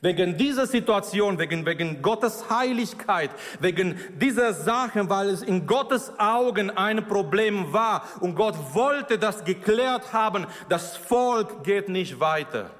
[0.00, 3.30] Wegen dieser Situation, wegen, wegen Gottes Heiligkeit,
[3.60, 9.44] wegen dieser Sachen, weil es in Gottes Augen ein Problem war und Gott wollte das
[9.44, 12.70] geklärt haben, das Volk geht nicht weiter.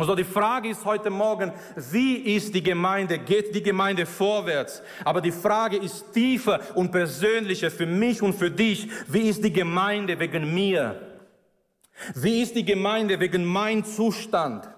[0.00, 3.18] Und so die Frage ist heute Morgen, wie ist die Gemeinde?
[3.18, 4.82] Geht die Gemeinde vorwärts?
[5.04, 8.88] Aber die Frage ist tiefer und persönlicher für mich und für dich.
[9.08, 10.98] Wie ist die Gemeinde wegen mir?
[12.14, 14.70] Wie ist die Gemeinde wegen mein Zustand?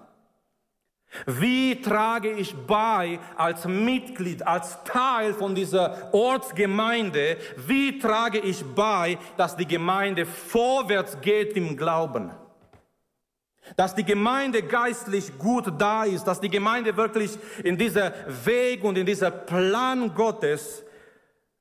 [1.25, 9.17] Wie trage ich bei als Mitglied, als Teil von dieser Ortsgemeinde, wie trage ich bei,
[9.37, 12.42] dass die Gemeinde vorwärts geht im Glauben?
[13.75, 18.13] Dass die Gemeinde geistlich gut da ist, dass die Gemeinde wirklich in dieser
[18.45, 20.83] Weg und in dieser Plan Gottes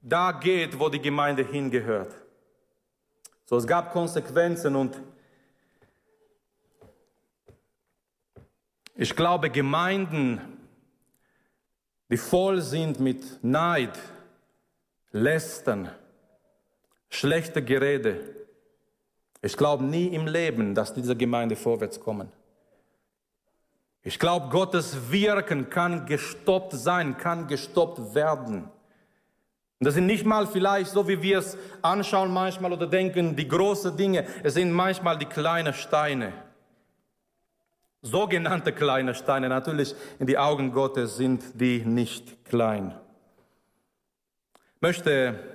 [0.01, 2.15] da geht, wo die Gemeinde hingehört.
[3.47, 5.01] So, es gab Konsequenzen und
[8.95, 10.41] ich glaube, Gemeinden,
[12.11, 13.99] die voll sind mit Neid,
[15.13, 15.91] Lästern,
[17.09, 18.42] schlechter Gerede,
[19.43, 22.31] ich glaube nie im Leben, dass diese Gemeinde vorwärts kommen.
[24.05, 28.65] Ich glaube, Gottes Wirken kann gestoppt sein, kann gestoppt werden.
[29.79, 33.49] Und das sind nicht mal vielleicht so, wie wir es anschauen manchmal oder denken, die
[33.49, 34.27] großen Dinge.
[34.45, 36.33] Es sind manchmal die kleinen Steine.
[38.01, 39.49] Sogenannte kleine Steine.
[39.49, 42.95] Natürlich in die Augen Gottes sind die nicht klein.
[44.77, 45.52] Ich möchte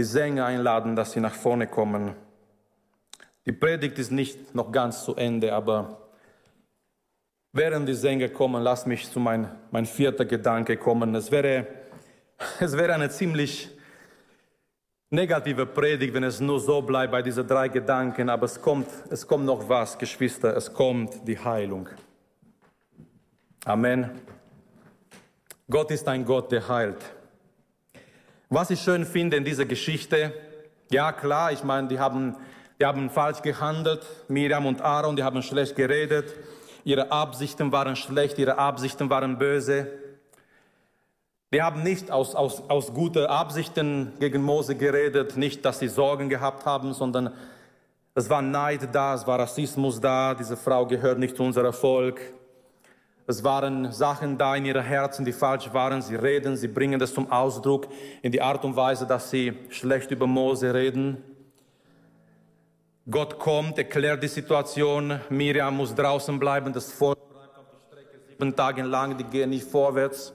[0.00, 2.14] die Sänger einladen, dass sie nach vorne kommen.
[3.44, 6.08] Die Predigt ist nicht noch ganz zu Ende, aber
[7.52, 11.14] während die Sänger kommen, lass mich zu mein, mein vierter Gedanke kommen.
[11.14, 11.66] Es wäre,
[12.60, 13.68] es wäre eine ziemlich
[15.10, 19.26] negative Predigt, wenn es nur so bleibt bei diesen drei Gedanken, aber es kommt, es
[19.26, 21.90] kommt noch was, Geschwister, es kommt die Heilung.
[23.66, 24.08] Amen.
[25.68, 27.19] Gott ist ein Gott, der heilt.
[28.52, 30.34] Was ich schön finde in dieser Geschichte,
[30.90, 32.34] ja klar, ich meine, die haben,
[32.80, 36.34] die haben falsch gehandelt, Miriam und Aaron, die haben schlecht geredet,
[36.82, 39.86] ihre Absichten waren schlecht, ihre Absichten waren böse.
[41.54, 46.28] Die haben nicht aus, aus, aus guten Absichten gegen Mose geredet, nicht, dass sie Sorgen
[46.28, 47.32] gehabt haben, sondern
[48.16, 52.20] es war Neid da, es war Rassismus da, diese Frau gehört nicht zu unserem Volk.
[53.30, 56.02] Es waren Sachen da in ihren Herzen, die falsch waren.
[56.02, 57.86] Sie reden, sie bringen das zum Ausdruck
[58.22, 61.18] in die Art und Weise, dass sie schlecht über Mose reden.
[63.08, 65.20] Gott kommt, erklärt die Situation.
[65.28, 69.50] Miriam muss draußen bleiben, das Volk bleibt auf der Strecke sieben Tage lang, die gehen
[69.50, 70.32] nicht vorwärts.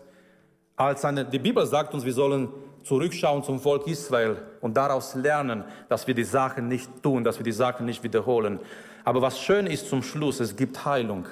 [0.77, 2.47] Als eine, die Bibel sagt uns, wir sollen
[2.83, 7.43] zurückschauen zum Volk Israel und daraus lernen, dass wir die Sachen nicht tun, dass wir
[7.43, 8.57] die Sachen nicht wiederholen.
[9.03, 11.27] Aber was schön ist zum Schluss, es gibt Heilung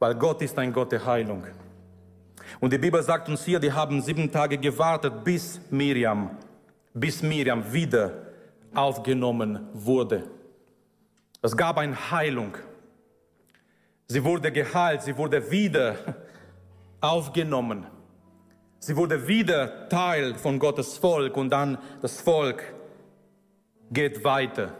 [0.00, 1.44] weil Gott ist ein Gott der Heilung.
[2.58, 6.36] Und die Bibel sagt uns hier, die haben sieben Tage gewartet, bis Miriam,
[6.92, 8.12] bis Miriam wieder
[8.74, 10.24] aufgenommen wurde.
[11.42, 12.56] Es gab eine Heilung.
[14.08, 15.94] Sie wurde geheilt, sie wurde wieder
[17.00, 17.86] aufgenommen.
[18.78, 22.64] Sie wurde wieder Teil von Gottes Volk und dann das Volk
[23.90, 24.74] geht weiter.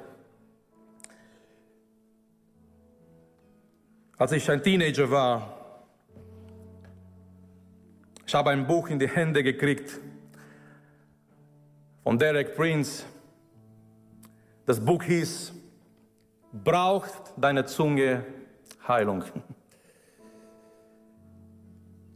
[4.20, 5.50] Als ich ein Teenager war,
[8.26, 9.98] ich habe ein Buch in die Hände gekriegt
[12.04, 13.04] von Derek Prince.
[14.66, 15.54] Das Buch hieß
[16.52, 18.26] Braucht deine Zunge
[18.86, 19.24] Heilung.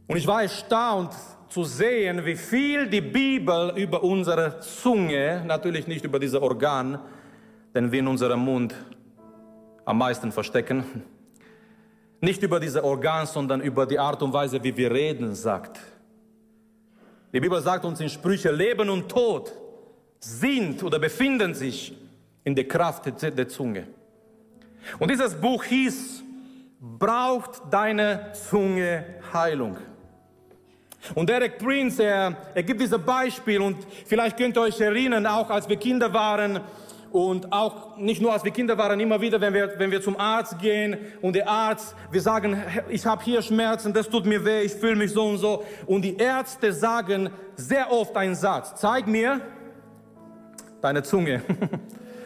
[0.05, 1.15] Und ich war erstaunt
[1.49, 6.99] zu sehen, wie viel die Bibel über unsere Zunge, natürlich nicht über dieses Organ,
[7.73, 8.75] den wir in unserem Mund
[9.85, 11.03] am meisten verstecken,
[12.21, 15.79] nicht über diese Organ, sondern über die Art und Weise, wie wir reden, sagt.
[17.33, 19.51] Die Bibel sagt uns in Sprüche, Leben und Tod
[20.19, 21.93] sind oder befinden sich
[22.43, 23.87] in der Kraft der Zunge.
[24.99, 26.23] Und dieses Buch hieß,
[26.79, 29.03] braucht deine Zunge
[29.33, 29.77] Heilung.
[31.13, 35.49] Und Derek Prince, er, er gibt dieses Beispiel und vielleicht könnt ihr euch erinnern, auch
[35.49, 36.61] als wir Kinder waren,
[37.15, 40.19] und auch nicht nur als wir Kinder waren, immer wieder, wenn wir, wenn wir zum
[40.19, 44.63] Arzt gehen und der Arzt, wir sagen, ich habe hier Schmerzen, das tut mir weh,
[44.63, 45.63] ich fühle mich so und so.
[45.85, 49.39] Und die Ärzte sagen sehr oft einen Satz, zeig mir
[50.81, 51.41] deine Zunge.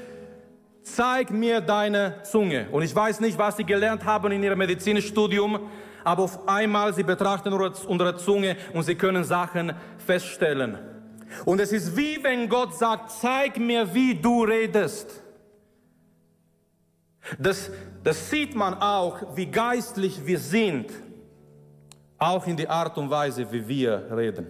[0.81, 2.65] zeig mir deine Zunge.
[2.71, 5.69] Und ich weiß nicht, was sie gelernt haben in ihrem Medizinstudium,
[6.03, 9.71] aber auf einmal, sie betrachten unsere Zunge und sie können Sachen
[10.03, 10.79] feststellen.
[11.45, 15.21] Und es ist wie wenn Gott sagt, zeig mir, wie du redest.
[17.37, 17.69] Das,
[18.03, 20.91] das sieht man auch, wie geistlich wir sind,
[22.17, 24.47] auch in die Art und Weise, wie wir reden.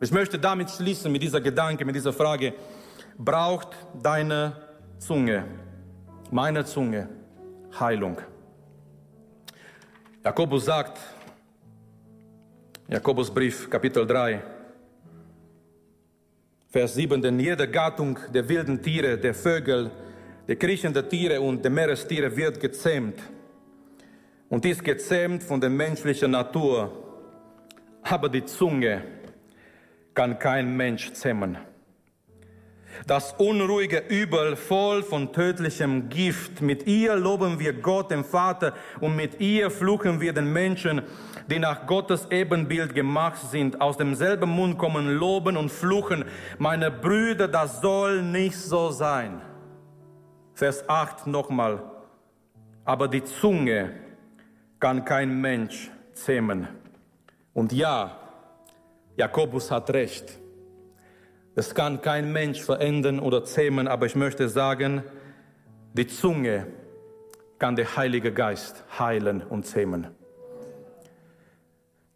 [0.00, 2.54] Ich möchte damit schließen, mit dieser Gedanke, mit dieser Frage,
[3.16, 3.68] braucht
[4.02, 4.56] deine
[4.98, 5.44] Zunge,
[6.30, 7.08] meine Zunge,
[7.78, 8.18] Heilung?
[10.24, 10.98] Jakobus sagt,
[12.92, 14.38] Jakobusbrief, Kapitel 3,
[16.68, 19.90] Vers 7, denn jede Gattung der wilden Tiere, der Vögel,
[20.46, 23.18] der kriechenden Tiere und der Meerestiere wird gezähmt.
[24.50, 26.92] Und ist gezähmt von der menschlichen Natur.
[28.02, 29.02] Aber die Zunge
[30.12, 31.56] kann kein Mensch zähmen.
[33.06, 36.60] Das unruhige Übel voll von tödlichem Gift.
[36.60, 41.02] Mit ihr loben wir Gott, den Vater, und mit ihr fluchen wir den Menschen,
[41.48, 43.80] die nach Gottes Ebenbild gemacht sind.
[43.80, 46.24] Aus demselben Mund kommen Loben und Fluchen.
[46.58, 49.40] Meine Brüder, das soll nicht so sein.
[50.54, 51.82] Vers 8 nochmal.
[52.84, 53.94] Aber die Zunge
[54.78, 56.68] kann kein Mensch zähmen.
[57.54, 58.16] Und ja,
[59.16, 60.41] Jakobus hat recht.
[61.54, 65.02] Es kann kein Mensch verändern oder zähmen, aber ich möchte sagen,
[65.92, 66.66] die Zunge
[67.58, 70.08] kann der Heilige Geist heilen und zähmen.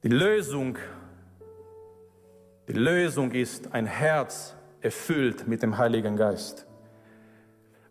[0.03, 0.78] Die Lösung,
[2.68, 6.66] die Lösung ist ein Herz erfüllt mit dem Heiligen Geist.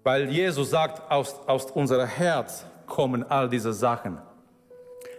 [0.03, 4.17] Weil Jesus sagt, aus, aus unserem Herz kommen all diese Sachen.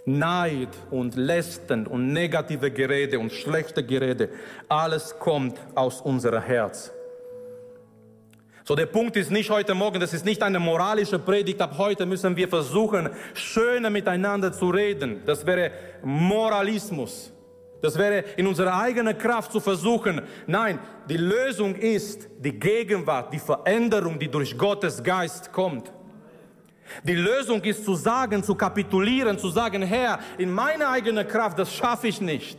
[0.06, 4.28] Neid und Lästen und negative Gerede und schlechte Gerede,
[4.68, 6.92] alles kommt aus unserem Herz.
[8.62, 12.06] So, der Punkt ist nicht heute Morgen, das ist nicht eine moralische Predigt, ab heute
[12.06, 15.22] müssen wir versuchen, schöner miteinander zu reden.
[15.26, 17.32] Das wäre Moralismus.
[17.82, 20.22] Das wäre in unserer eigenen Kraft zu versuchen.
[20.46, 20.78] Nein,
[21.08, 25.92] die Lösung ist die Gegenwart, die Veränderung, die durch Gottes Geist kommt.
[27.02, 31.72] Die Lösung ist zu sagen, zu kapitulieren, zu sagen, Herr, in meiner eigenen Kraft, das
[31.72, 32.58] schaffe ich nicht.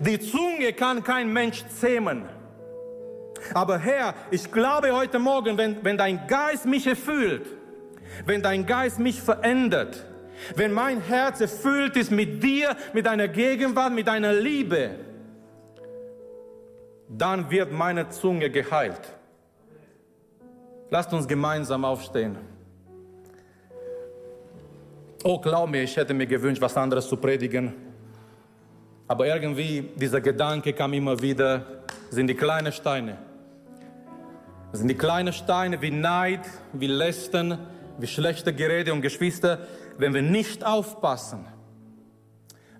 [0.00, 2.24] Die Zunge kann kein Mensch zähmen.
[3.54, 7.46] Aber Herr, ich glaube heute Morgen, wenn, wenn dein Geist mich erfüllt,
[8.26, 10.04] wenn dein Geist mich verändert,
[10.56, 14.96] wenn mein Herz erfüllt ist mit dir, mit deiner Gegenwart, mit deiner Liebe,
[17.08, 19.00] dann wird meine Zunge geheilt.
[20.90, 22.49] Lasst uns gemeinsam aufstehen.
[25.22, 27.74] Oh, glaub mir, ich hätte mir gewünscht, was anderes zu predigen.
[29.06, 33.18] Aber irgendwie, dieser Gedanke kam immer wieder, sind die kleinen Steine.
[34.72, 36.40] Sind die kleinen Steine wie Neid,
[36.72, 37.58] wie Lästen,
[37.98, 39.58] wie schlechte Gerede und Geschwister,
[39.98, 41.44] wenn wir nicht aufpassen.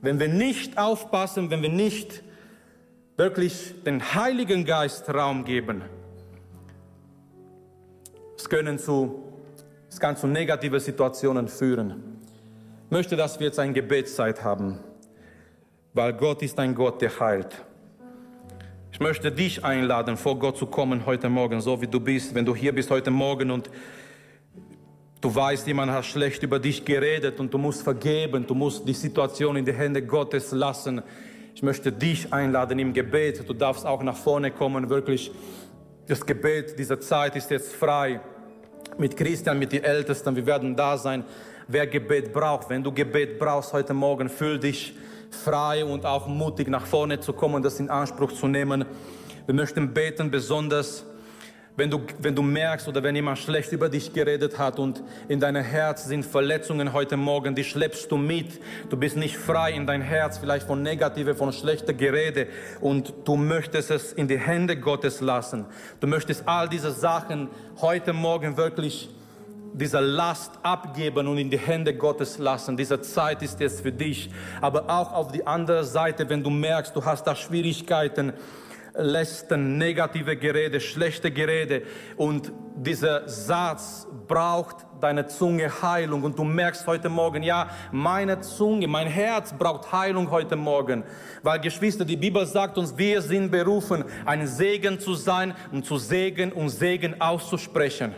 [0.00, 2.22] Wenn wir nicht aufpassen, wenn wir nicht
[3.18, 5.82] wirklich den Heiligen Geist Raum geben,
[8.34, 9.24] es, können zu,
[9.90, 12.09] es kann zu negativen Situationen führen
[12.90, 14.78] möchte, dass wir jetzt eine Gebetszeit haben,
[15.94, 17.64] weil Gott ist ein Gott, der heilt.
[18.92, 22.34] Ich möchte dich einladen, vor Gott zu kommen heute Morgen, so wie du bist.
[22.34, 23.70] Wenn du hier bist heute Morgen und
[25.20, 28.92] du weißt, jemand hat schlecht über dich geredet und du musst vergeben, du musst die
[28.92, 31.02] Situation in die Hände Gottes lassen.
[31.54, 33.48] Ich möchte dich einladen im Gebet.
[33.48, 35.30] Du darfst auch nach vorne kommen, wirklich.
[36.08, 38.20] Das Gebet dieser Zeit ist jetzt frei.
[38.98, 41.24] Mit Christian, mit den Ältesten, wir werden da sein
[41.70, 42.68] wer Gebet braucht.
[42.68, 44.94] Wenn du Gebet brauchst heute Morgen, fühl dich
[45.30, 48.84] frei und auch mutig nach vorne zu kommen, das in Anspruch zu nehmen.
[49.46, 51.04] Wir möchten beten, besonders
[51.76, 55.38] wenn du, wenn du merkst oder wenn jemand schlecht über dich geredet hat und in
[55.38, 58.60] deinem Herz sind Verletzungen heute Morgen, die schleppst du mit.
[58.90, 62.48] Du bist nicht frei in dein Herz, vielleicht von negative, von schlechter Gerede
[62.80, 65.64] und du möchtest es in die Hände Gottes lassen.
[66.00, 67.48] Du möchtest all diese Sachen
[67.80, 69.08] heute Morgen wirklich
[69.72, 72.76] diese Last abgeben und in die Hände Gottes lassen.
[72.76, 74.30] Diese Zeit ist jetzt für dich.
[74.60, 78.32] Aber auch auf die andere Seite, wenn du merkst, du hast da Schwierigkeiten,
[78.94, 81.82] Lästen, negative Gerede, schlechte Gerede
[82.16, 88.88] und dieser Satz braucht deine Zunge Heilung und du merkst heute Morgen, ja, meine Zunge,
[88.88, 91.04] mein Herz braucht Heilung heute Morgen,
[91.42, 95.96] weil Geschwister, die Bibel sagt uns, wir sind berufen, ein Segen zu sein und zu
[95.96, 98.14] Segen und Segen auszusprechen.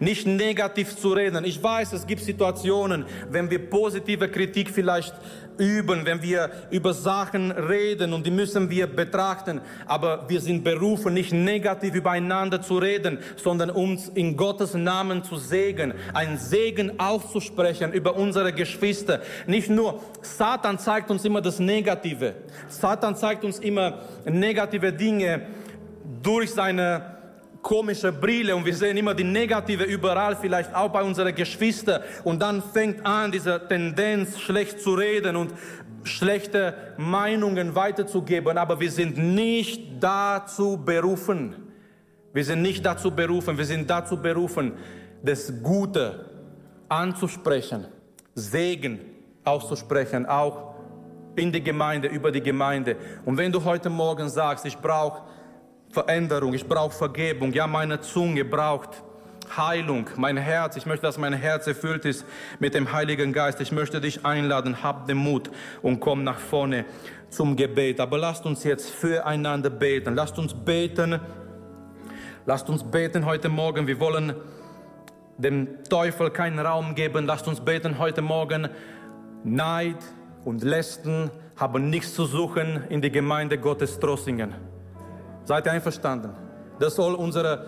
[0.00, 1.44] Nicht negativ zu reden.
[1.44, 5.14] Ich weiß, es gibt Situationen, wenn wir positive Kritik vielleicht
[5.58, 9.60] üben, wenn wir über Sachen reden und die müssen wir betrachten.
[9.86, 15.36] Aber wir sind berufen, nicht negativ übereinander zu reden, sondern uns in Gottes Namen zu
[15.36, 19.20] segnen, einen Segen auszusprechen über unsere Geschwister.
[19.46, 22.34] Nicht nur, Satan zeigt uns immer das Negative.
[22.68, 25.42] Satan zeigt uns immer negative Dinge
[26.22, 27.13] durch seine
[27.64, 32.02] komische Brille und wir sehen immer die Negative überall, vielleicht auch bei unseren Geschwistern.
[32.22, 35.52] Und dann fängt an, diese Tendenz, schlecht zu reden und
[36.04, 38.58] schlechte Meinungen weiterzugeben.
[38.58, 41.56] Aber wir sind nicht dazu berufen.
[42.32, 43.56] Wir sind nicht dazu berufen.
[43.56, 44.74] Wir sind dazu berufen,
[45.22, 46.26] das Gute
[46.88, 47.86] anzusprechen,
[48.34, 49.00] Segen
[49.42, 50.74] auszusprechen, auch
[51.36, 52.96] in die Gemeinde, über die Gemeinde.
[53.24, 55.22] Und wenn du heute Morgen sagst, ich brauche
[55.94, 57.52] Veränderung, ich brauche Vergebung.
[57.52, 59.02] Ja, meine Zunge braucht
[59.56, 60.76] Heilung, mein Herz.
[60.76, 62.26] Ich möchte, dass mein Herz erfüllt ist
[62.58, 63.60] mit dem Heiligen Geist.
[63.60, 65.50] Ich möchte dich einladen, hab den Mut
[65.82, 66.84] und komm nach vorne
[67.30, 68.00] zum Gebet.
[68.00, 70.16] Aber lasst uns jetzt füreinander beten.
[70.16, 71.20] Lasst uns beten.
[72.44, 73.86] Lasst uns beten heute Morgen.
[73.86, 74.34] Wir wollen
[75.38, 77.24] dem Teufel keinen Raum geben.
[77.24, 78.68] Lasst uns beten heute Morgen.
[79.44, 80.02] Neid
[80.44, 84.73] und Lästen haben nichts zu suchen in die Gemeinde Gottes Trossingen.
[85.44, 86.30] Seid ihr einverstanden?
[86.78, 87.66] Das soll unsere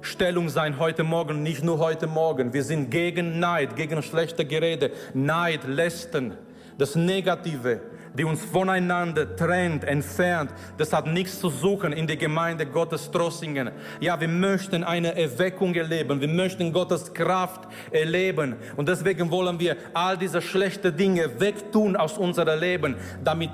[0.00, 2.52] Stellung sein heute Morgen, nicht nur heute Morgen.
[2.52, 6.34] Wir sind gegen Neid, gegen schlechte Gerede, Neid, Lästen,
[6.78, 7.80] das Negative,
[8.14, 10.50] die uns voneinander trennt, entfernt.
[10.78, 13.70] Das hat nichts zu suchen in der Gemeinde Gottes Trossingen.
[14.00, 16.18] Ja, wir möchten eine Erweckung erleben.
[16.20, 18.56] Wir möchten Gottes Kraft erleben.
[18.76, 23.50] Und deswegen wollen wir all diese schlechten Dinge wegtun aus unserem Leben, damit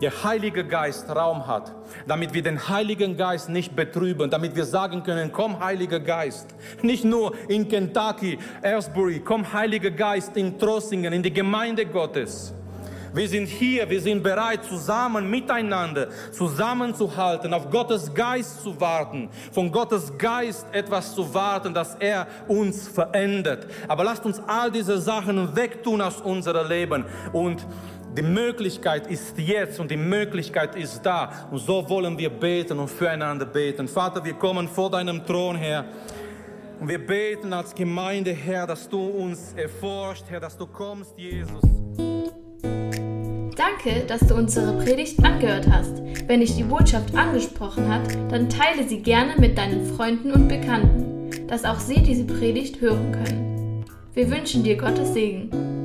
[0.00, 1.72] der Heilige Geist Raum hat,
[2.06, 6.48] damit wir den Heiligen Geist nicht betrüben, damit wir sagen können, komm Heiliger Geist,
[6.82, 12.52] nicht nur in Kentucky, Aylesbury, komm Heiliger Geist in Trossingen, in die Gemeinde Gottes.
[13.16, 19.72] Wir sind hier, wir sind bereit, zusammen miteinander zusammenzuhalten, auf Gottes Geist zu warten, von
[19.72, 23.68] Gottes Geist etwas zu warten, dass er uns verändert.
[23.88, 27.64] Aber lasst uns all diese Sachen wegtun aus unserem Leben und
[28.16, 31.48] die Möglichkeit ist jetzt und die Möglichkeit ist da.
[31.50, 33.86] Und so wollen wir beten und füreinander beten.
[33.86, 35.84] Vater, wir kommen vor deinem Thron, Herr.
[36.80, 41.62] Und wir beten als Gemeinde, Herr, dass du uns erforscht, Herr, dass du kommst, Jesus.
[43.56, 46.02] Danke, dass du unsere Predigt angehört hast.
[46.26, 51.46] Wenn dich die Botschaft angesprochen hat, dann teile sie gerne mit deinen Freunden und Bekannten,
[51.48, 53.84] dass auch sie diese Predigt hören können.
[54.12, 55.75] Wir wünschen dir Gottes Segen.